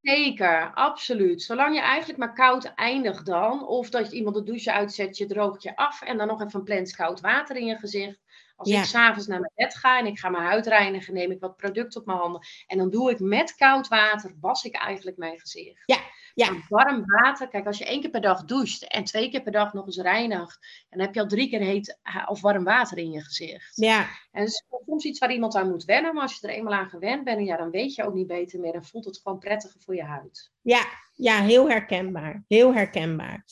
Zeker, 0.00 0.70
absoluut. 0.74 1.42
Zolang 1.42 1.74
je 1.74 1.80
eigenlijk 1.80 2.18
maar 2.18 2.32
koud 2.32 2.72
eindigt 2.74 3.26
dan, 3.26 3.66
of 3.66 3.90
dat 3.90 4.10
je 4.10 4.16
iemand 4.16 4.36
de 4.36 4.42
douche 4.42 4.72
uitzet, 4.72 5.16
je 5.16 5.26
droogt 5.26 5.62
je 5.62 5.76
af 5.76 6.02
en 6.02 6.18
dan 6.18 6.26
nog 6.26 6.42
even 6.42 6.58
een 6.58 6.64
plens 6.64 6.96
koud 6.96 7.20
water 7.20 7.56
in 7.56 7.66
je 7.66 7.76
gezicht. 7.76 8.18
Als 8.56 8.68
ja. 8.68 8.78
ik 8.78 8.84
s'avonds 8.84 9.26
naar 9.26 9.40
mijn 9.40 9.52
bed 9.54 9.74
ga 9.74 9.98
en 9.98 10.06
ik 10.06 10.18
ga 10.18 10.28
mijn 10.28 10.44
huid 10.44 10.66
reinigen, 10.66 11.14
neem 11.14 11.30
ik 11.30 11.40
wat 11.40 11.56
product 11.56 11.96
op 11.96 12.06
mijn 12.06 12.18
handen. 12.18 12.46
En 12.66 12.78
dan 12.78 12.90
doe 12.90 13.10
ik 13.10 13.20
met 13.20 13.54
koud 13.54 13.88
water, 13.88 14.34
was 14.40 14.64
ik 14.64 14.74
eigenlijk 14.74 15.16
mijn 15.16 15.40
gezicht. 15.40 15.82
Ja, 15.86 15.98
ja. 16.44 16.56
warm 16.68 17.02
water, 17.06 17.48
kijk, 17.48 17.66
als 17.66 17.78
je 17.78 17.84
één 17.84 18.00
keer 18.00 18.10
per 18.10 18.20
dag 18.20 18.44
doucht 18.44 18.88
en 18.88 19.04
twee 19.04 19.30
keer 19.30 19.42
per 19.42 19.52
dag 19.52 19.72
nog 19.72 19.86
eens 19.86 19.98
reinigt, 19.98 20.86
dan 20.90 21.00
heb 21.00 21.14
je 21.14 21.20
al 21.20 21.26
drie 21.26 21.48
keer 21.48 21.60
heet 21.60 21.98
of 22.26 22.40
warm 22.40 22.64
water 22.64 22.98
in 22.98 23.10
je 23.10 23.20
gezicht. 23.20 23.76
Ja. 23.76 24.08
En 24.32 24.44
is 24.44 24.64
soms 24.86 25.04
iets 25.04 25.18
waar 25.18 25.32
iemand 25.32 25.54
aan 25.54 25.70
moet 25.70 25.84
wennen, 25.84 26.14
maar 26.14 26.22
als 26.22 26.38
je 26.40 26.48
er 26.48 26.54
eenmaal 26.54 26.72
aan 26.72 26.88
gewend 26.88 27.24
bent, 27.24 27.46
ja, 27.46 27.56
dan 27.56 27.70
weet 27.70 27.94
je 27.94 28.04
ook 28.04 28.14
niet 28.14 28.26
beter 28.26 28.60
meer 28.60 28.74
en 28.74 28.84
voelt 28.84 29.04
het 29.04 29.20
gewoon 29.22 29.38
prettiger 29.38 29.80
voor 29.80 29.94
je 29.94 30.04
huid. 30.04 30.50
Ja, 30.60 30.84
ja 31.16 31.42
heel 31.42 31.68
herkenbaar. 31.68 32.44
Heel 32.48 32.74
herkenbaar. 32.74 33.44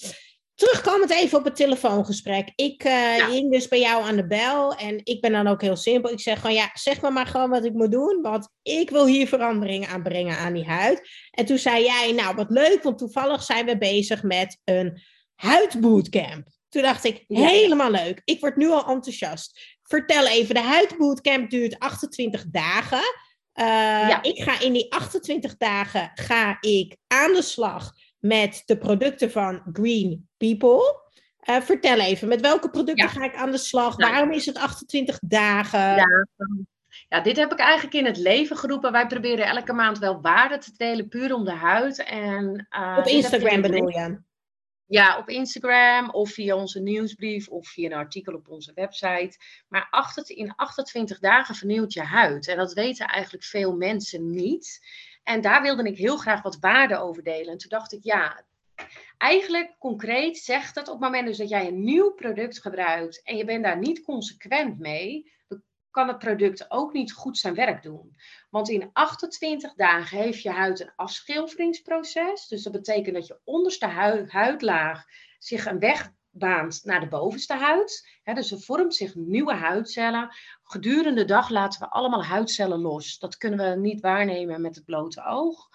Terugkomend 0.59 1.11
even 1.11 1.39
op 1.39 1.45
het 1.45 1.57
telefoongesprek. 1.57 2.53
Ik 2.55 2.85
uh, 2.85 3.29
hing 3.29 3.53
dus 3.53 3.69
bij 3.69 3.81
jou 3.81 4.03
aan 4.03 4.17
de 4.17 4.27
bel 4.27 4.75
en 4.75 5.01
ik 5.05 5.21
ben 5.21 5.33
dan 5.33 5.47
ook 5.47 5.63
heel 5.63 5.77
simpel. 5.77 6.11
Ik 6.11 6.21
zeg 6.21 6.41
gewoon, 6.41 6.57
ja, 6.57 6.71
zeg 6.75 7.01
maar 7.01 7.13
maar 7.13 7.27
gewoon 7.27 7.51
wat 7.51 7.65
ik 7.65 7.73
moet 7.73 7.93
doen, 7.93 8.23
want 8.23 8.49
ik 8.63 8.91
wil 8.91 9.07
hier 9.07 9.29
verandering 9.29 9.87
aanbrengen 9.87 10.39
aan 10.39 10.53
die 10.53 10.65
huid. 10.65 11.09
En 11.31 11.45
toen 11.45 11.59
zei 11.59 11.85
jij, 11.85 12.13
nou 12.13 12.35
wat 12.35 12.51
leuk, 12.51 12.83
want 12.83 12.99
toevallig 12.99 13.43
zijn 13.43 13.67
we 13.67 13.79
bezig 13.79 14.23
met 14.23 14.61
een 14.65 15.03
huidbootcamp. 15.35 16.49
Toen 16.69 16.83
dacht 16.83 17.05
ik, 17.05 17.25
helemaal 17.29 17.91
leuk. 17.91 18.21
Ik 18.25 18.41
word 18.41 18.57
nu 18.57 18.69
al 18.71 18.87
enthousiast. 18.87 19.77
Vertel 19.83 20.27
even, 20.27 20.55
de 20.55 20.61
huidbootcamp 20.61 21.51
duurt 21.51 21.79
28 21.79 22.45
dagen. 22.51 23.15
Uh, 23.55 23.65
ja. 24.09 24.23
Ik 24.23 24.43
ga 24.43 24.61
in 24.61 24.73
die 24.73 24.93
28 24.93 25.57
dagen 25.57 26.11
ga 26.15 26.57
ik 26.61 26.97
aan 27.07 27.33
de 27.33 27.43
slag 27.43 27.93
met 28.19 28.63
de 28.67 28.79
producten 28.79 29.31
van 29.31 29.63
Green 29.73 30.29
People. 30.37 31.07
Uh, 31.45 31.61
vertel 31.61 32.01
even, 32.01 32.29
met 32.29 32.41
welke 32.41 32.71
producten 32.71 33.09
ga 33.09 33.25
ik 33.25 33.35
aan 33.35 33.51
de 33.51 33.59
slag? 33.59 33.97
Nou, 33.97 34.13
Waarom 34.13 34.33
is 34.33 34.47
het 34.47 34.59
28 34.59 35.19
dagen? 35.23 35.79
Ja. 35.81 36.27
ja, 37.09 37.21
dit 37.21 37.37
heb 37.37 37.53
ik 37.53 37.59
eigenlijk 37.59 37.95
in 37.95 38.05
het 38.05 38.17
leven 38.17 38.57
geroepen. 38.57 38.93
Wij 38.93 39.07
proberen 39.07 39.47
elke 39.47 39.73
maand 39.73 39.99
wel 39.99 40.21
waarde 40.21 40.59
te 40.59 40.73
delen, 40.77 41.09
puur 41.09 41.35
om 41.35 41.45
de 41.45 41.53
huid. 41.53 42.05
En, 42.05 42.67
uh, 42.71 42.97
op 42.99 43.07
Instagram 43.07 43.61
bedoel 43.61 43.89
je? 43.89 44.21
Ja, 44.87 45.19
op 45.19 45.29
Instagram 45.29 46.11
of 46.11 46.31
via 46.31 46.57
onze 46.57 46.81
nieuwsbrief 46.81 47.49
of 47.49 47.69
via 47.69 47.87
een 47.87 47.97
artikel 47.97 48.35
op 48.35 48.49
onze 48.49 48.73
website. 48.75 49.37
Maar 49.69 49.87
achter, 49.91 50.37
in 50.37 50.55
28 50.57 51.19
dagen 51.19 51.55
vernieuwt 51.55 51.93
je 51.93 52.03
huid. 52.03 52.49
En 52.49 52.57
dat 52.57 52.73
weten 52.73 53.07
eigenlijk 53.07 53.45
veel 53.45 53.77
mensen 53.77 54.31
niet. 54.31 54.81
En 55.29 55.41
daar 55.41 55.63
wilde 55.63 55.83
ik 55.83 55.99
heel 55.99 56.17
graag 56.17 56.43
wat 56.43 56.59
waarde 56.61 56.97
over 56.97 57.23
delen. 57.23 57.53
En 57.53 57.59
toen 57.59 57.71
dacht 57.71 57.93
ik, 57.93 58.05
ja, 58.05 58.45
eigenlijk 59.19 59.75
concreet 59.79 60.39
zegt 60.39 60.75
het 60.75 60.89
op 60.89 60.95
het 60.95 61.03
moment 61.03 61.27
dus 61.27 61.37
dat 61.37 61.49
jij 61.49 61.67
een 61.67 61.85
nieuw 61.85 62.11
product 62.11 62.61
gebruikt 62.61 63.23
en 63.23 63.37
je 63.37 63.45
bent 63.45 63.65
daar 63.65 63.79
niet 63.79 64.03
consequent 64.03 64.79
mee, 64.79 65.33
dan 65.49 65.63
kan 65.91 66.09
het 66.09 66.19
product 66.19 66.71
ook 66.71 66.93
niet 66.93 67.13
goed 67.13 67.39
zijn 67.39 67.55
werk 67.55 67.83
doen. 67.83 68.17
Want 68.51 68.69
in 68.69 68.91
28 68.93 69.75
dagen 69.75 70.19
heeft 70.19 70.43
je 70.43 70.51
huid 70.51 70.81
een 70.81 70.93
afschilferingsproces. 70.97 72.47
Dus 72.47 72.63
dat 72.63 72.73
betekent 72.73 73.15
dat 73.15 73.27
je 73.27 73.41
onderste 73.45 73.87
huidlaag 74.27 75.05
zich 75.39 75.67
een 75.67 75.79
weg 75.79 76.13
baant 76.39 76.81
naar 76.85 77.01
de 77.01 77.09
bovenste 77.09 77.55
huid. 77.55 78.09
dus 78.25 78.51
er 78.51 78.61
vormt 78.61 78.95
zich 78.95 79.15
nieuwe 79.15 79.55
huidcellen. 79.55 80.29
Gedurende 80.63 81.21
de 81.21 81.25
dag 81.25 81.49
laten 81.49 81.81
we 81.81 81.89
allemaal 81.89 82.25
huidcellen 82.25 82.81
los. 82.81 83.19
Dat 83.19 83.37
kunnen 83.37 83.71
we 83.71 83.81
niet 83.81 84.01
waarnemen 84.01 84.61
met 84.61 84.75
het 84.75 84.85
blote 84.85 85.25
oog. 85.25 85.69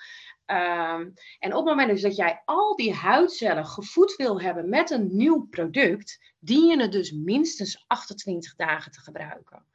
Ehm, 0.45 1.09
en 1.39 1.53
op 1.53 1.65
het 1.65 1.75
moment 1.75 1.89
dus 1.89 2.01
dat 2.01 2.15
jij 2.15 2.41
al 2.45 2.75
die 2.75 2.93
huidcellen 2.93 3.65
gevoed 3.65 4.15
wil 4.15 4.41
hebben 4.41 4.69
met 4.69 4.91
een 4.91 5.15
nieuw 5.15 5.47
product, 5.49 6.33
dien 6.39 6.65
je 6.65 6.81
het 6.81 6.91
dus 6.91 7.11
minstens 7.11 7.83
28 7.87 8.55
dagen 8.55 8.91
te 8.91 8.99
gebruiken. 8.99 9.65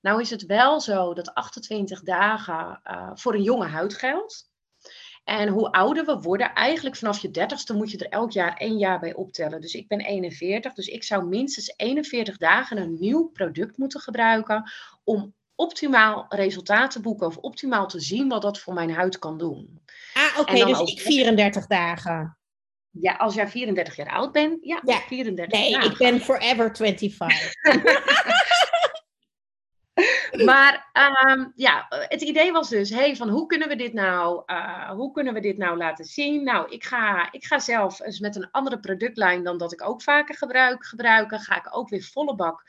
Nou 0.00 0.20
is 0.20 0.30
het 0.30 0.46
wel 0.46 0.80
zo 0.80 1.14
dat 1.14 1.34
28 1.34 2.02
dagen 2.02 2.80
uh, 2.84 3.10
voor 3.14 3.34
een 3.34 3.42
jonge 3.42 3.66
huid 3.66 3.94
geldt. 3.94 4.52
En 5.24 5.48
hoe 5.48 5.72
ouder 5.72 6.04
we 6.04 6.20
worden, 6.20 6.54
eigenlijk 6.54 6.96
vanaf 6.96 7.18
je 7.18 7.30
dertigste 7.30 7.74
moet 7.74 7.90
je 7.90 7.98
er 7.98 8.08
elk 8.08 8.30
jaar 8.30 8.56
één 8.56 8.78
jaar 8.78 9.00
bij 9.00 9.14
optellen. 9.14 9.60
Dus 9.60 9.74
ik 9.74 9.88
ben 9.88 10.00
41, 10.00 10.74
dus 10.74 10.86
ik 10.86 11.04
zou 11.04 11.26
minstens 11.26 11.74
41 11.76 12.36
dagen 12.36 12.76
een 12.76 12.96
nieuw 13.00 13.30
product 13.32 13.78
moeten 13.78 14.00
gebruiken 14.00 14.70
om 15.04 15.34
optimaal 15.54 16.26
resultaat 16.28 16.90
te 16.90 17.00
boeken 17.00 17.26
of 17.26 17.36
optimaal 17.36 17.86
te 17.86 18.00
zien 18.00 18.28
wat 18.28 18.42
dat 18.42 18.58
voor 18.58 18.74
mijn 18.74 18.90
huid 18.90 19.18
kan 19.18 19.38
doen. 19.38 19.80
Ah, 20.14 20.38
oké, 20.38 20.64
dus 20.64 20.80
ik 20.80 21.00
34 21.00 21.66
dagen. 21.66 22.38
Ja, 23.00 23.12
als 23.12 23.34
jij 23.34 23.48
34 23.48 23.96
jaar 23.96 24.10
oud 24.10 24.32
bent, 24.32 24.58
ja, 24.60 24.80
ja. 24.84 24.98
34 24.98 25.58
Nee, 25.60 25.84
ik 25.84 25.96
ben 25.96 26.20
forever 26.20 26.76
25. 26.76 27.52
maar 30.44 30.90
um, 31.28 31.52
ja, 31.56 31.86
het 31.88 32.22
idee 32.22 32.52
was 32.52 32.68
dus, 32.68 32.90
hey, 32.90 33.16
van 33.16 33.28
hoe 33.28 33.46
kunnen 33.46 33.68
we 33.68 33.76
dit 33.76 33.92
nou, 33.92 34.42
uh, 34.46 34.90
hoe 34.90 35.12
kunnen 35.12 35.34
we 35.34 35.40
dit 35.40 35.56
nou 35.56 35.76
laten 35.76 36.04
zien? 36.04 36.44
Nou, 36.44 36.70
ik 36.70 36.84
ga, 36.84 37.32
ik 37.32 37.44
ga 37.44 37.58
zelf 37.58 38.00
eens 38.00 38.20
met 38.20 38.36
een 38.36 38.50
andere 38.50 38.80
productlijn 38.80 39.44
dan 39.44 39.58
dat 39.58 39.72
ik 39.72 39.88
ook 39.88 40.02
vaker 40.02 40.34
gebruik, 40.34 40.86
gebruiken. 40.86 41.40
Ga 41.40 41.56
ik 41.56 41.76
ook 41.76 41.88
weer 41.88 42.02
volle 42.02 42.34
bak, 42.34 42.62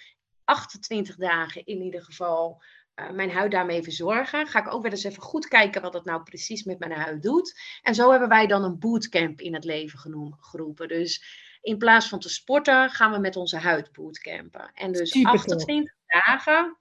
28 0.44 1.16
dagen 1.16 1.66
in 1.66 1.82
ieder 1.82 2.04
geval, 2.04 2.62
uh, 2.96 3.10
mijn 3.10 3.32
huid 3.32 3.52
daarmee 3.52 3.84
verzorgen. 3.84 4.48
Ga 4.48 4.60
ik 4.60 4.74
ook 4.74 4.82
weer 4.82 4.92
eens 4.92 5.04
even 5.04 5.24
goed 5.24 5.48
kijken 5.48 5.82
wat 5.82 5.94
dat 5.94 6.06
nou 6.06 6.24
precies 6.24 6.64
met 6.64 6.80
mijn 6.80 6.92
huid 6.92 7.24
doet. 7.24 7.60
En 7.82 7.96
zo 7.96 8.10
hebben 8.12 8.30
wij 8.30 8.48
dan 8.48 8.64
een 8.64 8.80
bootcamp 8.80 9.42
in 9.42 9.54
het 9.54 9.64
leven 9.64 10.00
genoemd, 10.00 10.36
geroepen. 10.40 10.88
Dus 10.88 11.24
in 11.62 11.78
plaats 11.78 12.08
van 12.08 12.20
te 12.20 12.30
sporten, 12.30 12.90
gaan 12.90 13.12
we 13.12 13.18
met 13.18 13.36
onze 13.36 13.58
huid 13.58 13.92
bootcampen. 13.92 14.72
En 14.74 14.92
dus 14.92 15.24
28 15.24 15.94
dagen 16.08 16.78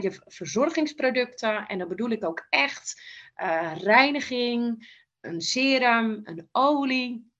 je 0.00 0.20
verzorgingsproducten. 0.26 1.66
En 1.66 1.78
dan 1.78 1.88
bedoel 1.88 2.10
ik 2.10 2.24
ook 2.24 2.46
echt 2.50 3.02
uh, 3.42 3.72
reiniging, 3.76 4.88
een 5.20 5.40
serum, 5.40 6.20
een 6.24 6.48
olie, 6.52 7.32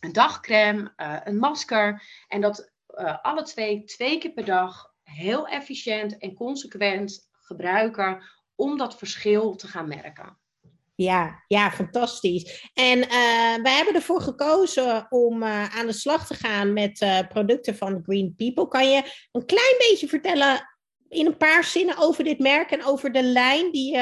een 0.00 0.12
dagcreme, 0.12 0.92
uh, 0.96 1.20
een 1.24 1.38
masker. 1.38 2.02
En 2.28 2.40
dat 2.40 2.72
uh, 2.94 3.18
alle 3.22 3.42
twee 3.42 3.84
twee 3.84 4.18
keer 4.18 4.32
per 4.32 4.44
dag 4.44 4.92
heel 5.02 5.46
efficiënt 5.46 6.18
en 6.18 6.34
consequent 6.34 7.28
gebruiken 7.32 8.22
om 8.54 8.78
dat 8.78 8.98
verschil 8.98 9.54
te 9.54 9.66
gaan 9.68 9.88
merken. 9.88 10.40
Ja, 10.94 11.44
ja, 11.46 11.70
fantastisch. 11.70 12.70
En 12.74 12.98
uh, 12.98 13.62
wij 13.62 13.74
hebben 13.76 13.94
ervoor 13.94 14.20
gekozen 14.20 15.06
om 15.10 15.44
aan 15.44 15.86
de 15.86 15.92
slag 15.92 16.26
te 16.26 16.34
gaan 16.34 16.72
met 16.72 17.26
producten 17.28 17.76
van 17.76 18.02
Green 18.02 18.34
People. 18.36 18.68
Kan 18.68 18.90
je 18.90 19.28
een 19.32 19.46
klein 19.46 19.74
beetje 19.78 20.08
vertellen 20.08 20.71
in 21.12 21.26
een 21.26 21.36
paar 21.36 21.64
zinnen 21.64 21.98
over 21.98 22.24
dit 22.24 22.38
merk 22.38 22.70
en 22.70 22.84
over 22.84 23.12
de 23.12 23.22
lijn 23.22 23.70
die, 23.70 23.98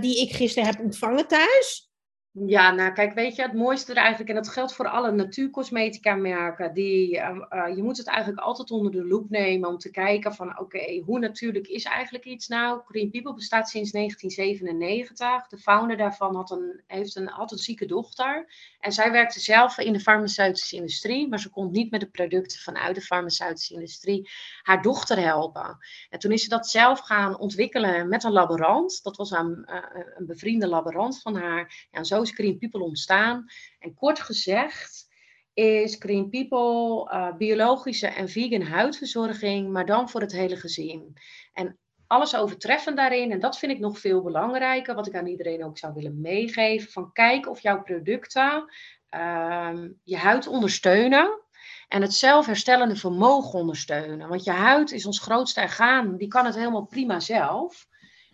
die 0.00 0.20
ik 0.20 0.32
gisteren 0.32 0.68
heb 0.68 0.80
ontvangen 0.80 1.26
thuis? 1.26 1.89
Ja, 2.32 2.70
nou 2.70 2.92
kijk, 2.92 3.14
weet 3.14 3.36
je, 3.36 3.42
het 3.42 3.52
mooiste 3.52 3.90
er 3.90 3.98
eigenlijk, 3.98 4.28
en 4.28 4.34
dat 4.34 4.48
geldt 4.48 4.74
voor 4.74 4.88
alle 4.88 5.12
natuurcosmetica 5.12 6.14
merken, 6.14 6.74
die, 6.74 7.16
uh, 7.16 7.76
je 7.76 7.82
moet 7.82 7.96
het 7.96 8.06
eigenlijk 8.06 8.40
altijd 8.40 8.70
onder 8.70 8.92
de 8.92 9.04
loep 9.04 9.30
nemen 9.30 9.68
om 9.68 9.78
te 9.78 9.90
kijken 9.90 10.34
van, 10.34 10.58
oké, 10.58 11.02
hoe 11.04 11.18
natuurlijk 11.18 11.66
is 11.66 11.84
eigenlijk 11.84 12.24
iets 12.24 12.48
nou? 12.48 12.80
Green 12.86 13.10
People 13.10 13.34
bestaat 13.34 13.68
sinds 13.68 13.90
1997. 13.90 15.46
De 15.46 15.58
founder 15.58 15.96
daarvan 15.96 16.36
had 16.36 16.50
een, 16.50 16.82
heeft 16.86 17.16
een, 17.16 17.28
had 17.28 17.52
een 17.52 17.58
zieke 17.58 17.86
dochter. 17.86 18.52
En 18.80 18.92
zij 18.92 19.10
werkte 19.10 19.40
zelf 19.40 19.78
in 19.78 19.92
de 19.92 20.00
farmaceutische 20.00 20.76
industrie, 20.76 21.28
maar 21.28 21.40
ze 21.40 21.50
kon 21.50 21.70
niet 21.70 21.90
met 21.90 22.00
de 22.00 22.10
producten 22.10 22.58
vanuit 22.60 22.94
de 22.94 23.00
farmaceutische 23.00 23.74
industrie 23.74 24.30
haar 24.62 24.82
dochter 24.82 25.18
helpen. 25.18 25.78
En 26.10 26.18
toen 26.18 26.32
is 26.32 26.42
ze 26.42 26.48
dat 26.48 26.68
zelf 26.68 27.00
gaan 27.00 27.38
ontwikkelen 27.38 28.08
met 28.08 28.24
een 28.24 28.32
laborant. 28.32 29.02
Dat 29.02 29.16
was 29.16 29.30
een, 29.30 29.70
een 30.16 30.26
bevriende 30.26 30.66
laborant 30.66 31.22
van 31.22 31.36
haar. 31.36 31.86
En 31.90 32.04
zo 32.04 32.19
is 32.22 32.30
Green 32.30 32.58
People 32.58 32.82
ontstaan. 32.82 33.44
En 33.78 33.94
kort 33.94 34.20
gezegd 34.20 35.08
is 35.52 35.96
Green 35.98 36.28
People 36.28 37.12
uh, 37.12 37.36
biologische 37.36 38.06
en 38.06 38.28
vegan 38.28 38.62
huidverzorging, 38.62 39.72
maar 39.72 39.86
dan 39.86 40.08
voor 40.08 40.20
het 40.20 40.32
hele 40.32 40.56
gezin. 40.56 41.16
En 41.52 41.78
alles 42.06 42.36
overtreffend 42.36 42.96
daarin, 42.96 43.32
en 43.32 43.40
dat 43.40 43.58
vind 43.58 43.72
ik 43.72 43.78
nog 43.78 43.98
veel 43.98 44.22
belangrijker, 44.22 44.94
wat 44.94 45.06
ik 45.06 45.14
aan 45.14 45.26
iedereen 45.26 45.64
ook 45.64 45.78
zou 45.78 45.94
willen 45.94 46.20
meegeven, 46.20 46.92
van 46.92 47.12
kijk 47.12 47.48
of 47.48 47.60
jouw 47.60 47.82
producten 47.82 48.64
uh, 49.10 49.84
je 50.04 50.16
huid 50.16 50.46
ondersteunen 50.46 51.40
en 51.88 52.02
het 52.02 52.14
zelfherstellende 52.14 52.96
vermogen 52.96 53.58
ondersteunen. 53.58 54.28
Want 54.28 54.44
je 54.44 54.50
huid 54.50 54.92
is 54.92 55.06
ons 55.06 55.20
grootste 55.20 55.60
orgaan, 55.60 56.16
die 56.16 56.28
kan 56.28 56.44
het 56.44 56.54
helemaal 56.54 56.86
prima 56.86 57.20
zelf. 57.20 57.86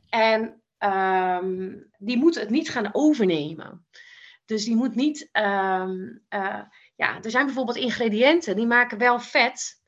En 0.08 0.62
um, 0.78 1.90
die 1.98 2.16
moet 2.16 2.34
het 2.34 2.50
niet 2.50 2.70
gaan 2.70 2.88
overnemen. 2.92 3.86
Dus 4.44 4.64
die 4.64 4.76
moet 4.76 4.94
niet. 4.94 5.28
Um, 5.32 6.22
uh, 6.30 6.62
ja, 6.96 7.22
er 7.22 7.30
zijn 7.30 7.44
bijvoorbeeld 7.44 7.76
ingrediënten 7.76 8.56
die 8.56 8.66
maken 8.66 8.98
wel 8.98 9.20
vet, 9.20 9.82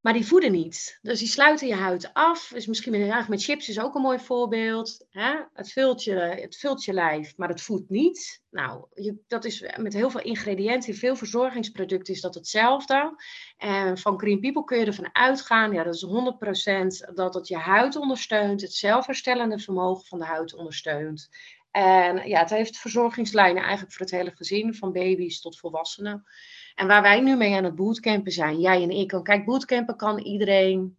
maar 0.00 0.12
die 0.12 0.26
voeden 0.26 0.52
niet. 0.52 0.98
Dus 1.02 1.18
die 1.18 1.28
sluiten 1.28 1.66
je 1.66 1.74
huid 1.74 2.10
af. 2.12 2.50
Dus 2.54 2.66
misschien 2.66 3.08
met, 3.08 3.28
met 3.28 3.42
chips 3.42 3.68
is 3.68 3.80
ook 3.80 3.94
een 3.94 4.02
mooi 4.02 4.18
voorbeeld. 4.18 5.06
Hè? 5.10 5.34
Het, 5.52 5.72
vult 5.72 6.04
je, 6.04 6.14
het 6.14 6.56
vult 6.56 6.84
je 6.84 6.92
lijf, 6.92 7.36
maar 7.36 7.48
het 7.48 7.62
voedt 7.62 7.90
niet. 7.90 8.42
Nou, 8.50 8.86
je, 8.94 9.16
dat 9.26 9.44
is 9.44 9.64
met 9.76 9.92
heel 9.92 10.10
veel 10.10 10.20
ingrediënten, 10.20 10.92
in 10.92 10.98
veel 10.98 11.16
verzorgingsproducten 11.16 12.14
is 12.14 12.20
dat 12.20 12.34
hetzelfde. 12.34 13.22
En 13.56 13.98
van 13.98 14.18
Green 14.18 14.40
People 14.40 14.64
kun 14.64 14.78
je 14.78 14.86
ervan 14.86 15.14
uitgaan, 15.14 15.72
ja, 15.72 15.82
dat 15.82 15.94
is 15.94 16.06
100% 17.10 17.14
dat 17.14 17.34
het 17.34 17.48
je 17.48 17.56
huid 17.56 17.96
ondersteunt, 17.96 18.60
het 18.60 18.72
zelfherstellende 18.72 19.58
vermogen 19.58 20.06
van 20.06 20.18
de 20.18 20.24
huid 20.24 20.54
ondersteunt. 20.54 21.28
En 21.70 22.28
ja, 22.28 22.40
het 22.40 22.50
heeft 22.50 22.78
verzorgingslijnen 22.78 23.62
eigenlijk 23.62 23.92
voor 23.92 24.06
het 24.06 24.14
hele 24.14 24.32
gezin, 24.34 24.74
van 24.74 24.92
baby's 24.92 25.40
tot 25.40 25.58
volwassenen. 25.58 26.24
En 26.76 26.86
waar 26.86 27.02
wij 27.02 27.20
nu 27.20 27.36
mee 27.36 27.54
aan 27.54 27.64
het 27.64 27.74
bootcampen 27.74 28.32
zijn, 28.32 28.60
jij 28.60 28.82
en 28.82 28.90
ik. 28.90 29.20
Kijk, 29.22 29.44
bootcampen 29.44 29.96
kan 29.96 30.18
iedereen 30.18 30.96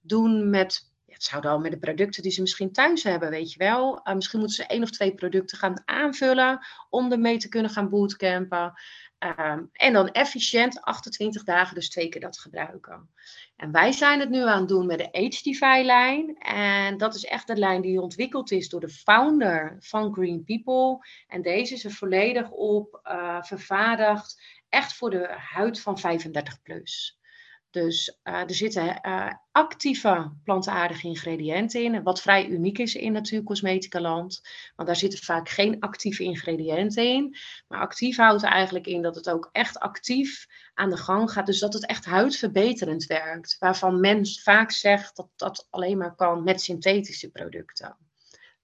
doen 0.00 0.50
met, 0.50 0.92
het 1.06 1.22
zou 1.22 1.42
dan 1.42 1.62
met 1.62 1.70
de 1.70 1.78
producten 1.78 2.22
die 2.22 2.32
ze 2.32 2.40
misschien 2.40 2.72
thuis 2.72 3.02
hebben, 3.02 3.30
weet 3.30 3.52
je 3.52 3.58
wel. 3.58 4.00
Uh, 4.04 4.14
misschien 4.14 4.38
moeten 4.38 4.56
ze 4.56 4.66
één 4.66 4.82
of 4.82 4.90
twee 4.90 5.14
producten 5.14 5.58
gaan 5.58 5.82
aanvullen 5.84 6.66
om 6.90 7.12
ermee 7.12 7.38
te 7.38 7.48
kunnen 7.48 7.70
gaan 7.70 7.88
bootcampen. 7.88 8.72
Um, 9.22 9.70
en 9.72 9.92
dan 9.92 10.08
efficiënt 10.08 10.80
28 10.80 11.44
dagen, 11.44 11.74
dus 11.74 11.90
twee 11.90 12.08
keer 12.08 12.20
dat 12.20 12.38
gebruiken. 12.38 13.10
En 13.56 13.72
wij 13.72 13.92
zijn 13.92 14.20
het 14.20 14.30
nu 14.30 14.42
aan 14.42 14.58
het 14.58 14.68
doen 14.68 14.86
met 14.86 14.98
de 14.98 15.08
HDFI-lijn. 15.12 16.36
En 16.38 16.96
dat 16.96 17.14
is 17.14 17.24
echt 17.24 17.46
de 17.46 17.56
lijn 17.56 17.82
die 17.82 18.00
ontwikkeld 18.00 18.50
is 18.50 18.68
door 18.68 18.80
de 18.80 18.88
founder 18.88 19.76
van 19.78 20.12
Green 20.12 20.44
People. 20.44 21.06
En 21.26 21.42
deze 21.42 21.74
is 21.74 21.84
er 21.84 21.90
volledig 21.90 22.50
op 22.50 23.00
uh, 23.04 23.42
vervaardigd, 23.42 24.42
echt 24.68 24.94
voor 24.94 25.10
de 25.10 25.28
huid 25.36 25.80
van 25.80 25.98
35 25.98 26.62
plus. 26.62 27.20
Dus 27.72 28.18
uh, 28.24 28.34
er 28.34 28.54
zitten 28.54 28.98
uh, 29.06 29.32
actieve 29.50 30.32
plantaardige 30.44 31.06
ingrediënten 31.06 31.82
in, 31.82 32.02
wat 32.02 32.20
vrij 32.20 32.46
uniek 32.46 32.78
is 32.78 32.94
in 32.94 33.12
natuurcosmetica 33.12 34.00
land. 34.00 34.40
Want 34.76 34.88
daar 34.88 34.96
zitten 34.96 35.18
vaak 35.18 35.48
geen 35.48 35.80
actieve 35.80 36.22
ingrediënten 36.22 37.04
in. 37.04 37.36
Maar 37.68 37.80
actief 37.80 38.16
houdt 38.16 38.42
eigenlijk 38.42 38.86
in 38.86 39.02
dat 39.02 39.14
het 39.14 39.30
ook 39.30 39.48
echt 39.52 39.78
actief 39.78 40.46
aan 40.74 40.90
de 40.90 40.96
gang 40.96 41.30
gaat. 41.30 41.46
Dus 41.46 41.58
dat 41.58 41.72
het 41.72 41.86
echt 41.86 42.04
huidverbeterend 42.04 43.06
werkt. 43.06 43.56
Waarvan 43.58 44.00
men 44.00 44.26
vaak 44.26 44.70
zegt 44.70 45.16
dat 45.16 45.28
dat 45.36 45.66
alleen 45.70 45.98
maar 45.98 46.14
kan 46.14 46.42
met 46.42 46.60
synthetische 46.60 47.30
producten. 47.30 47.96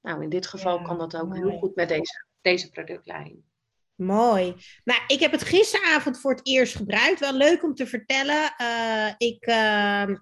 Nou, 0.03 0.23
in 0.23 0.29
dit 0.29 0.47
geval 0.47 0.83
kan 0.83 0.99
dat 0.99 1.17
ook 1.17 1.37
heel 1.37 1.59
goed 1.59 1.75
met 1.75 1.89
deze, 1.89 2.25
deze 2.41 2.71
productlijn. 2.71 3.45
Mooi. 3.99 4.55
Nou, 4.85 5.01
ik 5.07 5.21
heb 5.21 5.33
het 5.33 5.43
gisteravond 5.43 6.21
voor 6.21 6.31
het 6.31 6.47
eerst 6.47 6.77
gebruikt. 6.77 7.21
Wel 7.21 7.33
leuk 7.33 7.63
om 7.63 7.75
te 7.75 7.87
vertellen. 7.87 8.55
Uh, 8.61 9.09
ik, 9.17 9.47
uh, 9.47 10.17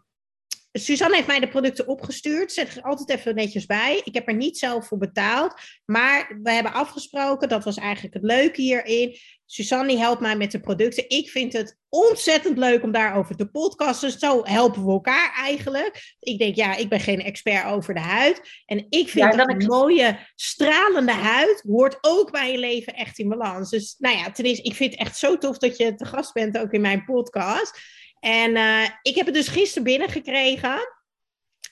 Suzanne 0.79 1.15
heeft 1.15 1.27
mij 1.27 1.41
de 1.41 1.49
producten 1.49 1.89
opgestuurd. 1.89 2.53
Zet 2.53 2.77
er 2.77 2.83
altijd 2.83 3.19
even 3.19 3.35
netjes 3.35 3.67
bij. 3.67 4.01
Ik 4.05 4.15
heb 4.15 4.29
er 4.29 4.35
niet 4.35 4.59
zelf 4.59 4.87
voor 4.87 4.99
betaald. 4.99 5.55
Maar 5.85 6.39
we 6.43 6.51
hebben 6.51 6.73
afgesproken, 6.73 7.49
dat 7.49 7.65
was 7.65 7.77
eigenlijk 7.77 8.15
het 8.15 8.23
leuke 8.23 8.61
hierin. 8.61 9.17
Suzanne 9.47 9.97
helpt 9.97 10.21
mij 10.21 10.37
met 10.37 10.51
de 10.51 10.61
producten. 10.61 11.09
Ik 11.09 11.31
vind 11.31 11.53
het 11.53 11.79
ontzettend 11.89 12.59
leuk 12.59 12.83
om 12.83 12.93
daarover 12.93 13.37
te 13.37 13.47
podcasten. 13.47 14.11
zo 14.11 14.45
helpen 14.45 14.85
we 14.85 14.91
elkaar 14.91 15.35
eigenlijk. 15.37 16.15
Ik 16.21 16.39
denk, 16.39 16.57
ja, 16.57 16.77
ik 16.77 16.89
ben 16.89 17.01
geen 17.01 17.23
expert 17.23 17.65
over 17.67 17.95
de 17.95 18.01
huid. 18.01 18.41
En 18.67 18.87
ik 18.89 19.09
vind 19.09 19.37
dat 19.37 19.49
een 19.49 19.67
mooie, 19.67 20.19
stralende 20.35 21.13
huid 21.13 21.63
hoort 21.67 21.99
ook 22.01 22.31
bij 22.31 22.53
je 22.53 22.59
leven 22.59 22.95
echt 22.95 23.19
in 23.19 23.29
balans. 23.29 23.71
Dus 23.71 23.95
nou 23.99 24.17
ja, 24.17 24.31
ten 24.31 24.45
eerste, 24.45 24.63
ik 24.63 24.75
vind 24.75 24.91
het 24.91 25.01
echt 25.01 25.17
zo 25.19 25.39
tof 25.39 25.59
dat 25.59 25.77
je 25.77 25.95
te 25.95 26.05
gast 26.05 26.33
bent 26.33 26.59
ook 26.59 26.73
in 26.73 26.81
mijn 26.81 27.05
podcast. 27.05 27.81
En 28.21 28.57
uh, 28.57 28.89
ik 29.03 29.15
heb 29.15 29.27
het 29.27 29.35
dus 29.35 29.49
gisteren 29.49 29.85
binnengekregen. 29.85 30.95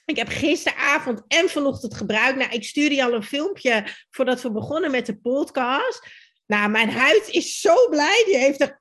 Ik 0.05 0.17
heb 0.17 0.29
gisteravond 0.29 1.23
en 1.29 1.49
vanochtend 1.49 1.95
gebruikt. 1.95 2.39
Nou, 2.39 2.51
ik 2.51 2.65
stuurde 2.65 2.95
je 2.95 3.05
al 3.05 3.13
een 3.13 3.23
filmpje 3.23 3.87
voordat 4.11 4.43
we 4.43 4.53
begonnen 4.53 4.91
met 4.91 5.07
de 5.07 5.17
podcast. 5.17 6.09
Nou, 6.47 6.71
mijn 6.71 6.91
huid 6.91 7.29
is 7.29 7.61
zo 7.61 7.89
blij. 7.89 8.23
Die 8.27 8.37
heeft 8.37 8.61
er 8.61 8.81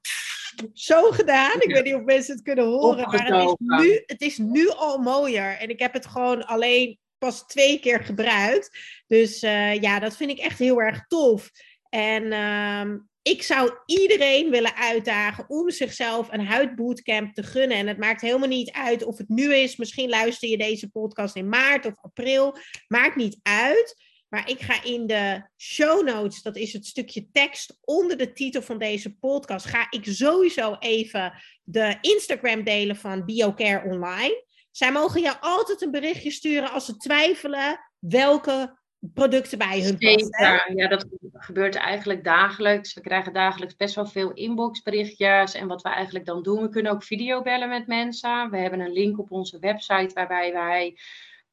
zo 0.73 1.11
gedaan. 1.11 1.61
Ik 1.61 1.73
weet 1.73 1.83
niet 1.83 1.93
of 1.93 2.01
mensen 2.01 2.33
het 2.33 2.43
kunnen 2.43 2.65
horen. 2.65 3.07
Maar 3.07 3.25
het 3.25 3.49
is, 3.49 3.55
nu, 3.57 4.03
het 4.05 4.21
is 4.21 4.37
nu 4.37 4.69
al 4.69 4.97
mooier. 4.97 5.57
En 5.57 5.69
ik 5.69 5.79
heb 5.79 5.93
het 5.93 6.05
gewoon 6.05 6.45
alleen 6.45 6.99
pas 7.17 7.45
twee 7.45 7.79
keer 7.79 8.03
gebruikt. 8.03 8.77
Dus 9.07 9.43
uh, 9.43 9.81
ja, 9.81 9.99
dat 9.99 10.15
vind 10.15 10.31
ik 10.31 10.39
echt 10.39 10.59
heel 10.59 10.81
erg 10.81 11.07
tof. 11.07 11.49
En 11.89 12.23
uh, 12.23 12.99
ik 13.23 13.43
zou 13.43 13.71
iedereen 13.85 14.49
willen 14.49 14.75
uitdagen 14.75 15.49
om 15.49 15.71
zichzelf 15.71 16.31
een 16.31 16.45
huidbootcamp 16.45 17.33
te 17.33 17.43
gunnen. 17.43 17.77
En 17.77 17.87
het 17.87 17.97
maakt 17.97 18.21
helemaal 18.21 18.47
niet 18.47 18.71
uit 18.71 19.03
of 19.03 19.17
het 19.17 19.29
nu 19.29 19.55
is. 19.55 19.75
Misschien 19.75 20.09
luister 20.09 20.49
je 20.49 20.57
deze 20.57 20.89
podcast 20.89 21.35
in 21.35 21.49
maart 21.49 21.85
of 21.85 21.93
april. 22.01 22.57
Maakt 22.87 23.15
niet 23.15 23.39
uit. 23.43 23.95
Maar 24.29 24.49
ik 24.49 24.61
ga 24.61 24.83
in 24.83 25.07
de 25.07 25.49
show 25.57 26.07
notes, 26.07 26.41
dat 26.41 26.55
is 26.55 26.73
het 26.73 26.85
stukje 26.85 27.27
tekst 27.31 27.77
onder 27.81 28.17
de 28.17 28.33
titel 28.33 28.61
van 28.61 28.77
deze 28.77 29.15
podcast, 29.15 29.65
ga 29.65 29.87
ik 29.89 30.05
sowieso 30.05 30.75
even 30.79 31.43
de 31.63 31.97
Instagram 32.01 32.63
delen 32.63 32.95
van 32.95 33.25
BioCare 33.25 33.89
Online. 33.89 34.45
Zij 34.71 34.91
mogen 34.91 35.21
je 35.21 35.39
altijd 35.39 35.81
een 35.81 35.91
berichtje 35.91 36.31
sturen 36.31 36.71
als 36.71 36.85
ze 36.85 36.97
twijfelen 36.97 37.79
welke 37.99 38.79
producten 39.13 39.57
bij 39.57 39.81
hun 39.81 39.97
passen. 39.97 40.75
Ja, 40.75 40.87
dat 40.87 41.05
gebeurt 41.33 41.75
eigenlijk 41.75 42.23
dagelijks. 42.23 42.93
We 42.93 43.01
krijgen 43.01 43.33
dagelijks 43.33 43.75
best 43.75 43.95
wel 43.95 44.05
veel 44.05 44.31
inboxberichtjes. 44.31 45.53
En 45.53 45.67
wat 45.67 45.81
we 45.81 45.89
eigenlijk 45.89 46.25
dan 46.25 46.43
doen, 46.43 46.61
we 46.61 46.69
kunnen 46.69 46.91
ook 46.91 47.03
videobellen 47.03 47.69
met 47.69 47.87
mensen. 47.87 48.49
We 48.49 48.57
hebben 48.57 48.79
een 48.79 48.91
link 48.91 49.19
op 49.19 49.31
onze 49.31 49.59
website 49.59 50.13
waarbij 50.13 50.53
wij 50.53 50.97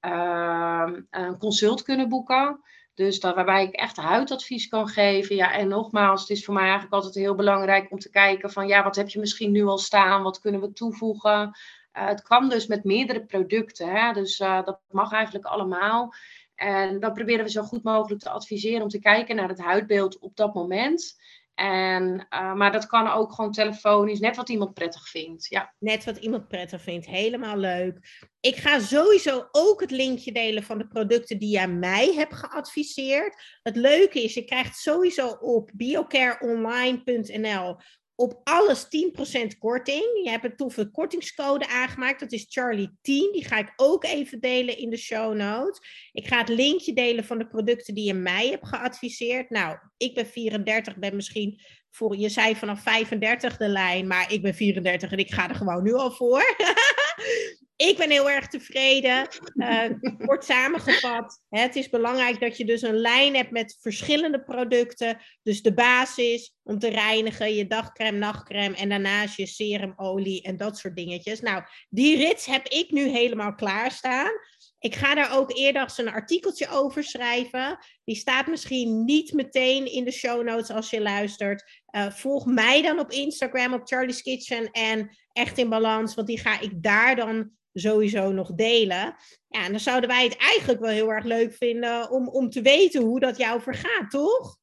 uh, 0.07 0.93
een 1.11 1.39
consult 1.39 1.83
kunnen 1.83 2.09
boeken. 2.09 2.61
Dus 2.95 3.21
dat, 3.21 3.35
waarbij 3.35 3.65
ik 3.65 3.75
echt 3.75 3.97
huidadvies 3.97 4.69
kan 4.69 4.89
geven. 4.89 5.37
Ja, 5.37 5.53
en 5.53 5.69
nogmaals, 5.69 6.21
het 6.21 6.31
is 6.31 6.45
voor 6.45 6.55
mij 6.55 6.63
eigenlijk 6.63 6.93
altijd 6.93 7.15
heel 7.15 7.35
belangrijk 7.35 7.91
om 7.91 7.99
te 7.99 8.11
kijken 8.11 8.51
van 8.51 8.67
ja, 8.67 8.83
wat 8.83 8.97
heb 8.97 9.09
je 9.09 9.19
misschien 9.19 9.53
nu 9.53 9.65
al 9.65 9.79
staan? 9.79 10.23
Wat 10.23 10.41
kunnen 10.41 10.61
we 10.61 10.73
toevoegen? 10.73 11.53
het 11.93 12.23
kan 12.23 12.49
dus 12.49 12.67
met 12.67 12.85
meerdere 12.85 13.25
producten. 13.25 13.89
Hè? 13.89 14.13
Dus 14.13 14.37
dat 14.37 14.81
mag 14.91 15.13
eigenlijk 15.13 15.45
allemaal. 15.45 16.15
En 16.61 17.01
dan 17.01 17.13
proberen 17.13 17.45
we 17.45 17.51
zo 17.51 17.63
goed 17.63 17.83
mogelijk 17.83 18.21
te 18.21 18.31
adviseren 18.31 18.83
om 18.83 18.89
te 18.89 18.99
kijken 18.99 19.37
naar 19.37 19.49
het 19.49 19.61
huidbeeld 19.61 20.19
op 20.19 20.37
dat 20.37 20.55
moment. 20.55 21.19
En, 21.55 22.27
uh, 22.31 22.55
maar 22.55 22.73
dat 22.73 22.87
kan 22.87 23.09
ook 23.09 23.33
gewoon 23.33 23.53
telefonisch, 23.53 24.21
net 24.21 24.37
wat 24.37 24.49
iemand 24.49 24.75
prettig 24.75 25.09
vindt. 25.09 25.47
Ja. 25.47 25.75
Net 25.79 26.05
wat 26.05 26.17
iemand 26.17 26.49
prettig 26.49 26.83
vindt, 26.83 27.07
helemaal 27.07 27.57
leuk. 27.57 28.27
Ik 28.41 28.57
ga 28.57 28.79
sowieso 28.79 29.49
ook 29.51 29.81
het 29.81 29.91
linkje 29.91 30.33
delen 30.33 30.63
van 30.63 30.79
de 30.79 30.87
producten 30.87 31.39
die 31.39 31.51
jij 31.51 31.69
mij 31.69 32.15
hebt 32.15 32.35
geadviseerd. 32.35 33.59
Het 33.63 33.77
leuke 33.77 34.23
is, 34.23 34.35
je 34.35 34.45
krijgt 34.45 34.77
sowieso 34.77 35.29
op 35.29 35.71
biocareonline.nl 35.75 37.77
op 38.21 38.41
alles 38.45 38.85
10% 38.85 39.59
korting. 39.59 40.21
Je 40.25 40.31
hebt 40.31 40.45
een 40.45 40.57
toffe 40.57 40.91
kortingscode 40.91 41.69
aangemaakt. 41.69 42.21
Dat 42.21 42.33
is 42.33 42.59
Charlie10. 42.59 42.93
Die 43.03 43.45
ga 43.45 43.59
ik 43.59 43.73
ook 43.77 44.05
even 44.05 44.41
delen 44.41 44.79
in 44.79 44.91
de 44.91 44.97
show 44.97 45.35
notes. 45.35 46.09
Ik 46.13 46.27
ga 46.27 46.39
het 46.39 46.49
linkje 46.49 46.93
delen 46.93 47.25
van 47.25 47.39
de 47.39 47.47
producten 47.47 47.95
die 47.95 48.05
je 48.05 48.15
mij 48.15 48.49
hebt 48.49 48.69
geadviseerd. 48.69 49.51
Nou, 49.51 49.79
ik 49.97 50.15
ben 50.15 50.27
34, 50.27 50.97
ben 50.97 51.17
misschien 51.17 51.61
voor, 51.91 52.17
je 52.17 52.29
zei 52.29 52.57
vanaf 52.57 52.83
35 52.83 53.57
de 53.57 53.69
lijn, 53.69 54.07
maar 54.07 54.33
ik 54.33 54.43
ben 54.43 54.55
34 54.55 55.13
en 55.13 55.19
ik 55.19 55.33
ga 55.33 55.49
er 55.49 55.55
gewoon 55.55 55.83
nu 55.83 55.93
al 55.93 56.11
voor. 56.11 56.43
ik 57.89 57.97
ben 57.97 58.11
heel 58.11 58.31
erg 58.31 58.47
tevreden. 58.47 59.29
Uh, 59.55 59.85
kort 60.27 60.45
samengevat, 60.45 61.43
het 61.49 61.77
is 61.77 61.89
belangrijk 61.89 62.41
dat 62.41 62.57
je 62.57 62.65
dus 62.65 62.83
een 62.83 62.97
lijn 62.97 63.35
hebt 63.35 63.51
met 63.51 63.79
verschillende 63.81 64.43
producten. 64.43 65.19
Dus 65.43 65.63
de 65.63 65.75
basis 65.75 66.55
om 66.63 66.79
te 66.79 66.89
reinigen, 66.89 67.55
je 67.55 67.67
dagcreme, 67.67 68.19
nachtcreme 68.19 68.77
en 68.77 68.89
daarnaast 68.89 69.37
je 69.37 69.47
serumolie 69.47 70.43
en 70.43 70.57
dat 70.57 70.79
soort 70.79 70.97
dingetjes. 70.97 71.41
Nou, 71.41 71.63
die 71.89 72.17
rits 72.17 72.47
heb 72.47 72.67
ik 72.67 72.91
nu 72.91 73.09
helemaal 73.09 73.55
klaarstaan. 73.55 74.31
Ik 74.79 74.95
ga 74.95 75.15
daar 75.15 75.37
ook 75.37 75.57
eerder 75.57 75.93
een 75.97 76.09
artikeltje 76.09 76.69
over 76.69 77.05
schrijven. 77.05 77.79
Die 78.05 78.17
staat 78.17 78.47
misschien 78.47 79.05
niet 79.05 79.33
meteen 79.33 79.93
in 79.93 80.05
de 80.05 80.13
show 80.13 80.45
notes 80.45 80.71
als 80.71 80.91
je 80.91 81.01
luistert. 81.01 81.81
Uh, 81.97 82.11
volg 82.11 82.47
mij 82.47 82.83
dan 82.83 82.99
op 82.99 83.11
Instagram 83.11 83.73
op 83.73 83.87
Charlie's 83.87 84.23
Kitchen 84.23 84.71
en 84.71 85.11
Echt 85.33 85.59
in 85.59 85.69
Balans, 85.69 86.15
want 86.15 86.27
die 86.27 86.39
ga 86.39 86.61
ik 86.61 86.83
daar 86.83 87.17
dan 87.17 87.51
sowieso 87.73 88.33
nog 88.33 88.53
delen. 88.55 89.17
Ja, 89.49 89.65
en 89.65 89.71
dan 89.71 89.81
zouden 89.81 90.11
wij 90.11 90.25
het 90.25 90.37
eigenlijk 90.37 90.81
wel 90.81 90.91
heel 90.91 91.13
erg 91.13 91.25
leuk 91.25 91.53
vinden 91.53 92.11
om, 92.11 92.29
om 92.29 92.51
te 92.51 92.63
weten 92.63 93.03
hoe 93.03 93.21
dat 93.21 93.37
jou 93.37 93.61
vergaat, 93.61 94.11
toch? 94.11 94.59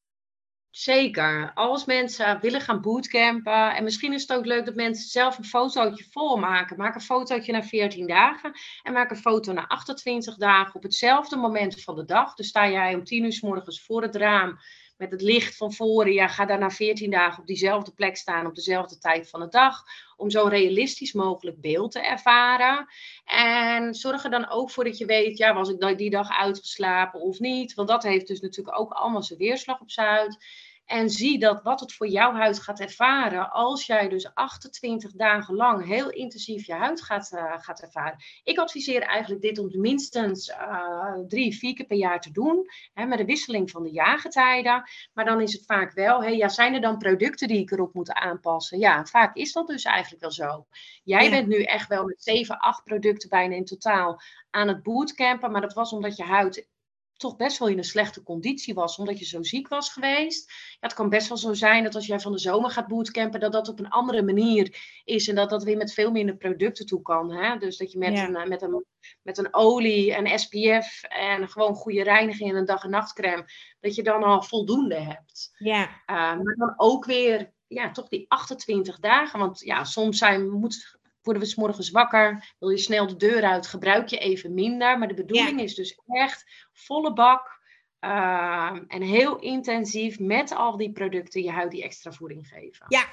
Zeker. 0.69 1.51
Als 1.53 1.85
mensen 1.85 2.39
willen 2.41 2.61
gaan 2.61 2.81
bootcampen, 2.81 3.75
en 3.75 3.83
misschien 3.83 4.13
is 4.13 4.21
het 4.21 4.33
ook 4.33 4.45
leuk 4.45 4.65
dat 4.65 4.75
mensen 4.75 5.09
zelf 5.09 5.37
een 5.37 5.45
fotootje 5.45 6.05
volmaken. 6.11 6.77
Maak 6.77 6.95
een 6.95 7.01
fotootje 7.01 7.51
na 7.51 7.63
14 7.63 8.07
dagen 8.07 8.51
en 8.83 8.93
maak 8.93 9.09
een 9.09 9.17
foto 9.17 9.53
na 9.53 9.67
28 9.67 10.35
dagen 10.35 10.75
op 10.75 10.83
hetzelfde 10.83 11.35
moment 11.35 11.83
van 11.83 11.95
de 11.95 12.05
dag. 12.05 12.33
Dus 12.33 12.47
sta 12.47 12.69
jij 12.69 12.95
om 12.95 13.03
10 13.03 13.23
uur 13.23 13.33
s 13.33 13.41
morgens 13.41 13.85
voor 13.85 14.01
het 14.01 14.15
raam 14.15 14.57
met 14.97 15.11
het 15.11 15.21
licht 15.21 15.57
van 15.57 15.73
voren. 15.73 16.13
Ja, 16.13 16.27
ga 16.27 16.45
daar 16.45 16.59
na 16.59 16.69
14 16.69 17.11
dagen 17.11 17.39
op 17.39 17.47
diezelfde 17.47 17.91
plek 17.91 18.17
staan 18.17 18.45
op 18.45 18.55
dezelfde 18.55 18.97
tijd 18.97 19.29
van 19.29 19.39
de 19.39 19.47
dag. 19.47 19.83
Om 20.17 20.29
zo 20.29 20.47
realistisch 20.47 21.13
mogelijk 21.13 21.61
beeld 21.61 21.91
te 21.91 21.99
ervaren. 21.99 22.87
En 23.25 23.93
zorg 23.93 24.23
er 24.23 24.29
dan 24.29 24.49
ook 24.49 24.71
voor 24.71 24.83
dat 24.83 24.97
je 24.97 25.05
weet, 25.05 25.37
ja, 25.37 25.53
was 25.53 25.69
ik 25.69 25.97
die 25.97 26.09
dag 26.09 26.29
uitgeslapen 26.29 27.19
of 27.19 27.39
niet? 27.39 27.73
Want 27.73 27.87
dat 27.87 28.03
heeft 28.03 28.27
dus 28.27 28.39
natuurlijk 28.39 28.79
ook 28.79 28.91
allemaal 28.91 29.23
zijn 29.23 29.39
weerslag 29.39 29.79
op 29.79 29.91
zijn 29.91 30.07
huid. 30.07 30.37
En 30.87 31.09
zie 31.09 31.39
dat 31.39 31.63
wat 31.63 31.79
het 31.79 31.93
voor 31.93 32.07
jouw 32.07 32.33
huid 32.33 32.59
gaat 32.59 32.79
ervaren 32.79 33.51
als 33.51 33.85
jij 33.85 34.09
dus 34.09 34.33
28 34.33 35.11
dagen 35.11 35.55
lang 35.55 35.85
heel 35.85 36.09
intensief 36.09 36.65
je 36.65 36.73
huid 36.73 37.01
gaat, 37.01 37.31
uh, 37.33 37.53
gaat 37.57 37.81
ervaren. 37.81 38.17
Ik 38.43 38.57
adviseer 38.57 39.01
eigenlijk 39.01 39.41
dit 39.41 39.59
om 39.59 39.69
minstens 39.71 40.49
uh, 40.49 41.13
drie, 41.27 41.57
vier 41.57 41.73
keer 41.73 41.85
per 41.85 41.97
jaar 41.97 42.21
te 42.21 42.31
doen. 42.31 42.65
Hè, 42.93 43.05
met 43.05 43.17
de 43.17 43.25
wisseling 43.25 43.71
van 43.71 43.83
de 43.83 43.91
jaargetijden. 43.91 44.89
Maar 45.13 45.25
dan 45.25 45.41
is 45.41 45.53
het 45.53 45.65
vaak 45.65 45.93
wel, 45.93 46.21
hey, 46.21 46.37
ja, 46.37 46.47
zijn 46.47 46.73
er 46.73 46.81
dan 46.81 46.97
producten 46.97 47.47
die 47.47 47.59
ik 47.59 47.71
erop 47.71 47.93
moet 47.93 48.13
aanpassen? 48.13 48.79
Ja, 48.79 49.05
vaak 49.05 49.35
is 49.35 49.51
dat 49.53 49.67
dus 49.67 49.83
eigenlijk 49.83 50.21
wel 50.21 50.31
zo. 50.31 50.67
Jij 51.03 51.29
bent 51.29 51.47
nu 51.47 51.63
echt 51.63 51.87
wel 51.87 52.05
met 52.05 52.23
7, 52.23 52.57
8 52.57 52.83
producten 52.83 53.29
bijna 53.29 53.55
in 53.55 53.65
totaal 53.65 54.21
aan 54.49 54.67
het 54.67 54.83
bootcampen. 54.83 55.51
Maar 55.51 55.61
dat 55.61 55.73
was 55.73 55.91
omdat 55.91 56.17
je 56.17 56.23
huid 56.23 56.67
toch 57.17 57.35
best 57.35 57.57
wel 57.57 57.67
in 57.67 57.77
een 57.77 57.83
slechte 57.83 58.23
conditie 58.23 58.73
was, 58.73 58.97
omdat 58.97 59.19
je 59.19 59.25
zo 59.25 59.43
ziek 59.43 59.67
was 59.67 59.89
geweest. 59.89 60.49
Ja, 60.49 60.77
het 60.79 60.93
kan 60.93 61.09
best 61.09 61.27
wel 61.27 61.37
zo 61.37 61.53
zijn 61.53 61.83
dat 61.83 61.95
als 61.95 62.05
jij 62.05 62.19
van 62.19 62.31
de 62.31 62.39
zomer 62.39 62.69
gaat 62.69 62.87
bootcampen, 62.87 63.39
dat 63.39 63.51
dat 63.51 63.67
op 63.67 63.79
een 63.79 63.89
andere 63.89 64.23
manier 64.23 65.01
is 65.03 65.27
en 65.27 65.35
dat 65.35 65.49
dat 65.49 65.63
weer 65.63 65.77
met 65.77 65.93
veel 65.93 66.11
minder 66.11 66.37
producten 66.37 66.85
toe 66.85 67.01
kan. 67.01 67.31
Hè? 67.31 67.57
Dus 67.57 67.77
dat 67.77 67.91
je 67.91 67.97
met, 67.97 68.17
een, 68.17 68.47
met, 68.47 68.61
een, 68.61 68.85
met 69.21 69.37
een 69.37 69.53
olie, 69.53 70.13
en 70.13 70.39
SPF 70.39 71.03
en 71.03 71.49
gewoon 71.49 71.75
goede 71.75 72.03
reiniging 72.03 72.49
en 72.49 72.55
een 72.55 72.65
dag- 72.65 72.83
en 72.83 72.89
nachtcreme, 72.89 73.45
dat 73.79 73.95
je 73.95 74.03
dan 74.03 74.23
al 74.23 74.41
voldoende 74.41 74.99
hebt. 74.99 75.51
Ja. 75.57 75.83
Uh, 75.83 75.95
maar 76.07 76.55
dan 76.57 76.73
ook 76.77 77.05
weer 77.05 77.55
ja, 77.67 77.91
toch 77.91 78.07
die 78.07 78.25
28 78.27 78.99
dagen. 78.99 79.39
Want 79.39 79.59
ja, 79.59 79.83
soms 79.83 80.17
zijn, 80.17 80.49
moet, 80.49 80.96
worden 81.27 81.43
we 81.43 81.53
morgens 81.55 81.89
wakker, 81.89 82.55
wil 82.59 82.69
je 82.69 82.77
snel 82.77 83.07
de 83.07 83.15
deur 83.15 83.43
uit, 83.43 83.67
gebruik 83.67 84.07
je 84.07 84.17
even 84.17 84.53
minder. 84.53 84.97
Maar 84.97 85.07
de 85.07 85.13
bedoeling 85.13 85.61
is 85.61 85.75
dus 85.75 85.99
echt 86.07 86.67
volle 86.73 87.13
bak 87.13 87.59
uh, 88.01 88.79
en 88.87 89.01
heel 89.01 89.39
intensief 89.39 90.19
met 90.19 90.55
al 90.55 90.77
die 90.77 90.91
producten 90.91 91.43
je 91.43 91.51
huid 91.51 91.71
die 91.71 91.83
extra 91.83 92.11
voeding 92.11 92.47
geven. 92.47 92.85
Ja, 92.87 93.05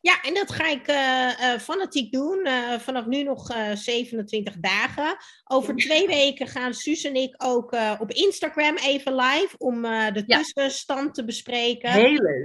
ja, 0.00 0.22
en 0.22 0.34
dat 0.34 0.52
ga 0.52 0.66
ik 0.66 0.88
uh, 0.88 1.58
fanatiek 1.58 2.12
doen. 2.12 2.40
Uh, 2.46 2.78
vanaf 2.78 3.06
nu 3.06 3.22
nog 3.22 3.52
27 3.74 4.54
dagen. 4.60 5.16
Over 5.44 5.76
twee 5.76 6.06
weken 6.06 6.46
gaan 6.46 6.74
Suus 6.74 7.04
en 7.04 7.14
ik 7.14 7.34
ook 7.38 7.76
op 7.98 8.12
Instagram 8.12 8.76
even 8.76 9.14
live 9.14 9.54
om 9.58 9.82
de 9.82 10.22
ja. 10.26 10.36
tussenstand 10.36 11.14
te 11.14 11.24
bespreken. 11.24 11.90
Heel 11.90 12.12
leuk. 12.12 12.44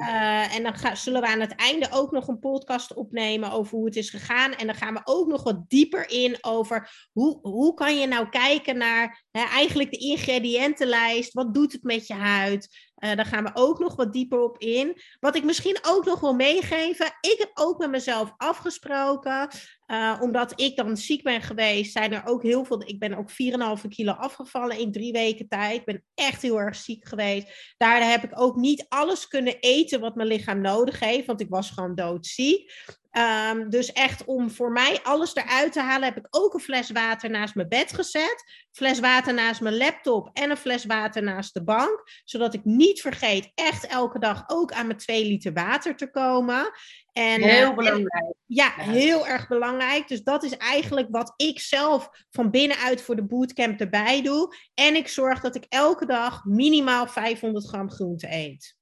en 0.56 0.64
dan 0.64 0.76
ga, 0.76 0.96
zullen 0.96 1.22
we 1.22 1.28
aan 1.28 1.40
het 1.40 1.56
einde 1.56 1.88
ook 1.92 2.12
nog 2.12 2.28
een 2.28 2.40
podcast 2.40 2.94
opnemen 2.94 3.52
over 3.52 3.78
hoe 3.78 3.86
het 3.86 3.96
is 3.96 4.10
gegaan. 4.10 4.54
En 4.54 4.66
dan 4.66 4.76
gaan 4.76 4.94
we 4.94 5.02
ook 5.04 5.28
nog 5.28 5.44
wat 5.44 5.70
dieper 5.70 6.10
in 6.10 6.38
over 6.42 7.08
hoe, 7.12 7.40
hoe 7.42 7.74
kan 7.74 8.00
je 8.00 8.08
nou 8.08 8.30
kijken 8.30 8.78
naar 8.78 9.24
hè, 9.32 9.44
eigenlijk 9.44 9.92
de 9.92 9.98
ingrediëntenlijst. 9.98 11.34
Wat 11.34 11.54
doet 11.54 11.72
het 11.72 11.84
met 11.84 12.08
je 12.08 12.14
huid? 12.14 12.68
Uh, 13.00 13.16
daar 13.16 13.26
gaan 13.26 13.44
we 13.44 13.52
ook 13.54 13.80
nog 13.80 13.96
wat 13.96 14.14
dieper 14.14 14.40
op 14.40 14.58
in. 14.58 15.02
Wat 15.20 15.36
ik 15.36 15.44
misschien 15.44 15.78
ook 15.82 16.06
nog 16.06 16.20
wil 16.20 16.34
meegeven. 16.34 17.06
Ik 17.06 17.36
heb 17.38 17.52
ook 17.54 17.78
met 17.78 17.90
mezelf 17.90 18.34
afgesproken. 18.38 19.50
Uh, 19.88 20.18
omdat 20.22 20.62
ik 20.62 20.76
dan 20.76 20.98
ziek 20.98 21.24
ben 21.24 21.42
geweest, 21.42 21.92
zijn 21.92 22.14
er 22.14 22.26
ook 22.26 22.44
heel 22.44 22.66
veel. 22.66 22.82
Ik 22.88 23.00
ben 23.00 23.14
ook 23.14 23.30
4,5 23.32 23.88
kilo 23.90 24.12
afgevallen 24.12 24.78
in 24.78 24.92
drie 24.92 25.12
weken 25.12 25.48
tijd. 25.48 25.80
Ik 25.80 25.86
ben 25.86 26.04
echt 26.16 26.42
heel 26.42 26.60
erg 26.60 26.76
ziek 26.76 27.08
geweest. 27.08 27.74
Daardoor 27.78 28.10
heb 28.10 28.24
ik 28.24 28.42
ook 28.42 28.56
niet 28.56 28.86
alles 28.90 29.28
kunnen 29.28 29.60
eten 29.60 30.00
wat 30.00 30.16
mijn 30.16 30.28
lichaam 30.28 30.62
nodig 30.62 31.00
heeft. 31.00 31.26
Want 31.26 31.42
ik 31.42 31.50
was 31.50 31.72
gewoon 31.72 31.96
doodziek. 31.96 32.72
Um, 33.18 33.70
dus 33.70 33.92
echt 33.92 34.26
om 34.26 34.52
voor 34.52 34.72
mij 34.72 35.00
alles 35.04 35.36
eruit 35.36 35.74
te 35.74 35.82
halen, 35.82 36.08
heb 36.08 36.18
ik 36.18 36.28
ook 36.30 36.54
een 36.54 36.60
fles 36.60 36.92
water 36.92 37.30
naast 37.30 37.56
mijn 37.56 37.68
bed 37.68 37.94
gezet. 37.94 38.44
Fles 38.72 39.00
water 39.00 39.34
naast 39.34 39.62
mijn 39.62 39.78
laptop 39.78 40.30
en 40.34 40.50
een 40.50 40.58
fles 40.58 40.86
water 40.86 41.24
naast 41.24 41.54
de 41.54 41.64
bank. 41.64 42.04
Zodat 42.24 42.54
ik 42.54 42.66
niet 42.66 43.02
vergeet 43.02 43.52
echt 43.54 43.88
elke 43.88 44.20
dag 44.20 44.44
ook 44.48 44.72
aan 44.72 44.88
mijn 44.88 44.98
2 44.98 45.26
liter 45.26 45.54
water 45.54 45.96
te 45.96 46.12
komen. 46.12 46.72
En, 47.16 47.42
heel 47.42 47.70
uh, 47.70 47.76
belangrijk. 47.76 48.34
ja, 48.46 48.74
heel 48.76 49.28
erg 49.28 49.48
belangrijk. 49.48 50.08
Dus 50.08 50.24
dat 50.24 50.44
is 50.44 50.58
eigenlijk 50.58 51.08
wat 51.10 51.34
ik 51.36 51.60
zelf 51.60 52.10
van 52.30 52.52
binnenuit 52.52 53.02
voor 53.02 53.16
de 53.16 53.24
bootcamp 53.24 53.80
erbij 53.80 54.22
doe. 54.22 54.56
En 54.74 54.96
ik 54.96 55.08
zorg 55.08 55.40
dat 55.40 55.56
ik 55.56 55.66
elke 55.70 56.06
dag 56.06 56.46
minimaal 56.46 57.08
500 57.08 57.68
gram 57.68 57.92
groente 57.92 58.28
eet. 58.32 58.76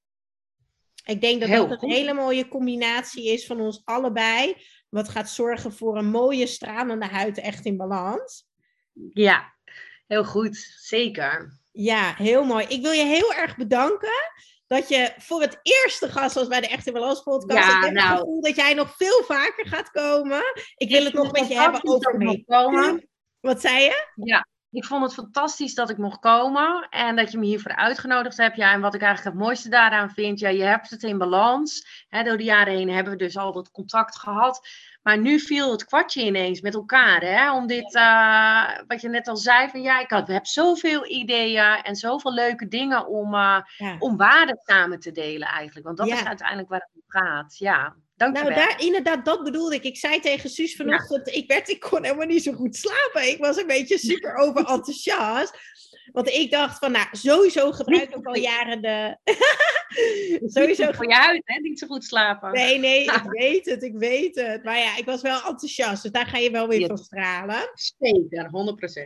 Ik 1.06 1.22
denk 1.22 1.40
dat 1.40 1.50
Heel 1.50 1.68
dat 1.68 1.84
een 1.84 1.90
hele 1.90 2.14
mooie 2.14 2.48
combinatie 2.48 3.34
is 3.34 3.46
van 3.46 3.60
ons 3.60 3.82
allebei. 3.84 4.56
Wat 4.90 5.10
gaat 5.10 5.30
zorgen 5.30 5.74
voor 5.74 5.98
een 5.98 6.10
mooie 6.10 6.48
stralende 6.48 7.06
huid 7.06 7.38
echt 7.38 7.66
in 7.66 7.78
balans. 7.78 8.48
Ja, 9.14 9.54
heel 10.08 10.26
goed. 10.26 10.58
Zeker. 10.80 11.60
Ja, 11.72 12.14
heel 12.18 12.44
mooi. 12.44 12.66
Ik 12.68 12.82
wil 12.82 12.92
je 12.92 13.06
heel 13.06 13.34
erg 13.34 13.56
bedanken 13.58 14.32
dat 14.74 14.90
je 14.90 15.14
voor 15.18 15.42
het 15.42 15.60
eerste 15.62 16.10
gast 16.10 16.36
was 16.36 16.48
bij 16.48 16.62
de 16.62 16.68
Echte 16.68 16.92
Balans 16.92 17.22
podcast. 17.22 17.70
Ja, 17.70 17.78
ik 17.78 17.84
heb 17.84 17.94
nou, 17.94 18.10
het 18.10 18.20
gevoel 18.20 18.42
dat 18.42 18.56
jij 18.56 18.74
nog 18.74 18.96
veel 18.96 19.24
vaker 19.24 19.68
gaat 19.68 19.92
komen. 19.92 20.44
Ik 20.76 20.90
wil 20.90 21.04
het 21.04 21.14
nog 21.14 21.32
met 21.32 21.48
je 21.48 21.60
hebben 21.60 21.88
over 21.88 22.18
mee. 22.18 22.46
Wat 23.40 23.62
zei 23.62 23.84
je? 23.84 24.08
Ja, 24.16 24.48
ik 24.72 24.86
vond 24.86 25.04
het 25.04 25.14
fantastisch 25.14 25.74
dat 25.74 25.90
ik 25.90 25.98
mocht 25.98 26.20
komen 26.20 26.88
en 26.90 27.16
dat 27.16 27.32
je 27.32 27.38
me 27.38 27.46
hiervoor 27.46 27.76
uitgenodigd 27.76 28.38
hebt. 28.38 28.56
Ja, 28.56 28.74
en 28.74 28.82
wat 28.82 28.94
ik 28.94 29.02
eigenlijk 29.02 29.36
het 29.36 29.46
mooiste 29.46 29.70
daaraan 29.70 30.10
vind, 30.10 30.40
ja, 30.40 30.50
je 30.50 30.64
hebt 30.64 30.90
het 30.90 31.04
in 31.04 31.18
balans. 31.18 31.88
Door 32.10 32.38
de 32.38 32.44
jaren 32.44 32.74
heen 32.74 32.90
hebben 32.90 33.14
we 33.14 33.20
dus 33.20 33.38
al 33.38 33.54
dat 33.54 33.72
contact 33.72 34.18
gehad. 34.18 34.68
Maar 35.04 35.18
nu 35.18 35.40
viel 35.40 35.72
het 35.72 35.86
kwartje 35.86 36.24
ineens 36.24 36.62
met 36.62 36.74
elkaar. 36.74 37.22
Hè, 37.22 37.54
om 37.54 37.68
dit, 37.68 37.96
uh, 37.96 38.80
wat 38.88 39.02
je 39.02 39.10
net 39.10 39.28
al 39.28 39.38
zei, 39.38 39.70
van 39.70 39.82
ja, 39.82 40.00
ik 40.00 40.10
had, 40.10 40.28
heb 40.28 40.46
zoveel 40.46 41.08
ideeën 41.08 41.82
en 41.84 41.96
zoveel 41.96 42.34
leuke 42.34 42.68
dingen 42.68 43.08
om, 43.08 43.34
uh, 43.34 43.62
ja. 43.78 43.96
om 44.00 44.18
waarde 44.18 44.62
samen 44.66 45.00
te 45.00 45.12
delen 45.12 45.48
eigenlijk. 45.48 45.86
Want 45.86 45.98
dat 45.98 46.08
is 46.08 46.26
uiteindelijk 46.26 46.70
waar 46.70 46.80
het 46.80 46.96
om 46.96 47.04
gaat. 47.08 47.58
Ja, 47.58 47.96
Dankjewel. 48.16 48.52
Nou, 48.52 48.68
daar, 48.68 48.82
inderdaad, 48.82 49.26
dat 49.26 49.44
bedoelde 49.44 49.76
ik. 49.76 49.84
Ik 49.84 49.98
zei 49.98 50.20
tegen 50.20 50.50
Suus 50.50 50.76
vanochtend, 50.76 51.28
ik, 51.28 51.48
werd, 51.48 51.70
ik 51.70 51.80
kon 51.80 52.04
helemaal 52.04 52.26
niet 52.26 52.44
zo 52.44 52.52
goed 52.52 52.76
slapen. 52.76 53.30
Ik 53.30 53.38
was 53.38 53.58
een 53.58 53.68
beetje 53.68 53.98
super 53.98 54.36
overenthousiast. 54.36 55.58
Want 56.12 56.30
ik 56.30 56.52
dacht 56.52 56.78
van, 56.78 56.92
nou, 56.92 57.06
sowieso 57.12 57.72
gebruik 57.72 58.16
ik 58.16 58.26
al 58.26 58.38
jaren 58.52 58.82
de... 58.82 59.18
sowieso 60.56 60.92
voor 60.92 61.08
je 61.08 61.14
huid, 61.14 61.42
hè? 61.46 61.60
Niet 61.60 61.80
zo 61.80 61.88
goed 61.88 62.04
slapen. 62.04 62.52
Nee, 62.52 62.80
nee, 62.80 63.04
ik 63.04 63.24
weet 63.40 63.66
het, 63.66 63.84
ik 63.84 63.98
weet 63.98 64.36
het. 64.36 64.64
Maar 64.64 64.78
ja, 64.78 64.98
ik 64.98 65.06
was 65.06 65.22
wel 65.22 65.36
enthousiast, 65.36 66.04
dus 66.04 66.12
daar 66.12 66.28
ga 66.28 66.38
je 66.38 66.52
wel 66.52 66.68
weer 66.68 66.88
van 66.88 66.98
stralen. 66.98 67.72
Zeker, 67.74 68.50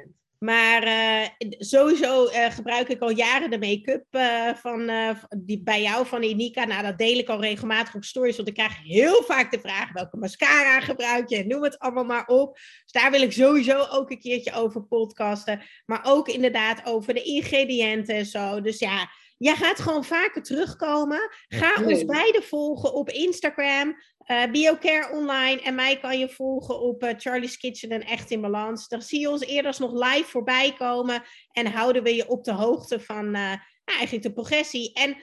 100%. 0.08 0.26
Maar 0.40 0.88
uh, 0.88 1.50
sowieso 1.58 2.26
uh, 2.26 2.52
gebruik 2.52 2.88
ik 2.88 3.02
al 3.02 3.10
jaren 3.10 3.50
de 3.50 3.60
make-up 3.60 4.06
uh, 4.12 4.54
van, 4.54 4.92
die, 5.38 5.64
bij 5.64 5.82
jou 5.82 6.06
van 6.06 6.24
Inika. 6.24 6.66
Nou, 6.66 6.84
dat 6.84 6.98
deel 6.98 7.18
ik 7.18 7.30
al 7.30 7.42
regelmatig 7.42 7.96
op 7.96 8.04
stories. 8.04 8.36
Want 8.36 8.48
ik 8.48 8.54
krijg 8.54 8.84
heel 8.84 9.24
vaak 9.24 9.52
de 9.52 9.60
vraag 9.60 9.92
welke 9.92 10.18
mascara 10.18 10.80
gebruik 10.80 11.30
je. 11.30 11.46
Noem 11.46 11.64
het 11.64 11.80
allemaal 11.80 12.04
maar 12.04 12.28
op. 12.28 12.56
Dus 12.56 12.92
daar 12.92 13.12
wil 13.12 13.22
ik 13.22 13.32
sowieso 13.32 13.86
ook 13.92 14.12
een 14.12 14.20
keertje 14.20 14.54
over 14.54 14.84
podcasten. 14.84 15.62
Maar 15.86 16.02
ook 16.04 16.28
inderdaad 16.28 16.86
over 16.86 17.14
de 17.14 17.24
ingrediënten 17.24 18.16
en 18.16 18.26
zo. 18.26 18.62
Dus 18.62 18.80
ja, 18.80 19.10
jij 19.38 19.56
gaat 19.56 19.80
gewoon 19.80 20.06
vaker 20.06 20.44
terugkomen. 20.44 21.30
Ga 21.48 21.84
ons 21.84 22.06
beiden 22.06 22.44
volgen 22.44 22.94
op 22.94 23.10
Instagram. 23.10 23.96
Uh, 24.28 24.52
BioCare 24.52 25.12
online 25.12 25.62
en 25.62 25.76
mij 25.76 26.00
kan 26.00 26.20
je 26.20 26.30
volgen 26.30 26.80
op 26.80 27.04
uh, 27.04 27.10
Charlie's 27.18 27.58
Kitchen 27.58 27.90
en 27.90 28.04
Echt 28.04 28.32
in 28.32 28.42
Balans. 28.42 28.88
Dan 28.88 29.02
zie 29.02 29.20
je 29.20 29.30
ons 29.30 29.42
eerder 29.42 29.76
nog 29.80 29.94
live 29.94 30.30
voorbij 30.30 30.74
komen 30.78 31.24
en 31.52 31.66
houden 31.66 32.04
we 32.04 32.16
je 32.16 32.28
op 32.28 32.44
de 32.44 32.54
hoogte 32.54 33.00
van 33.00 33.26
uh, 33.26 33.32
nou, 33.32 33.60
eigenlijk 33.86 34.24
de 34.24 34.34
progressie. 34.34 34.94
En 34.94 35.18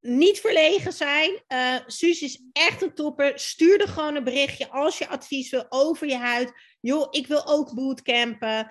niet 0.00 0.40
verlegen 0.40 0.92
zijn. 0.92 1.42
Suus 1.86 2.22
is 2.22 2.42
echt 2.52 2.82
een 2.82 2.94
topper. 2.94 3.38
Stuur 3.38 3.80
er 3.80 3.88
gewoon 3.88 4.14
een 4.14 4.24
berichtje 4.24 4.70
als 4.70 4.98
je 4.98 5.08
advies 5.08 5.50
wil 5.50 5.66
over 5.68 6.06
je 6.06 6.16
huid. 6.16 6.52
Joh, 6.80 7.06
ik 7.10 7.26
wil 7.26 7.46
ook 7.46 7.74
bootcampen. 7.74 8.66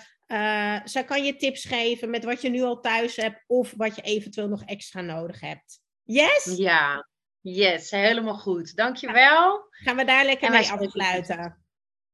Zij 0.83 1.03
kan 1.05 1.23
je 1.23 1.35
tips 1.35 1.65
geven 1.65 2.09
met 2.09 2.23
wat 2.23 2.41
je 2.41 2.49
nu 2.49 2.61
al 2.61 2.79
thuis 2.79 3.15
hebt 3.15 3.43
of 3.47 3.73
wat 3.77 3.95
je 3.95 4.01
eventueel 4.01 4.47
nog 4.47 4.63
extra 4.63 5.01
nodig 5.01 5.39
hebt. 5.39 5.79
Yes? 6.03 6.55
Ja, 6.57 7.07
Yes, 7.45 7.91
helemaal 7.91 8.37
goed. 8.37 8.75
Dankjewel. 8.75 9.67
Gaan 9.69 9.95
we 9.95 10.05
daar 10.05 10.25
lekker 10.25 10.49
mee 10.51 10.71
afsluiten. 10.71 11.65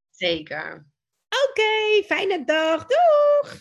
Zeker. 0.09 0.85
Oké, 1.49 2.03
fijne 2.05 2.45
dag. 2.45 2.85
Doeg! 2.85 3.59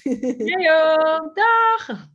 Ja, 0.63 1.19
dag. 1.35 2.09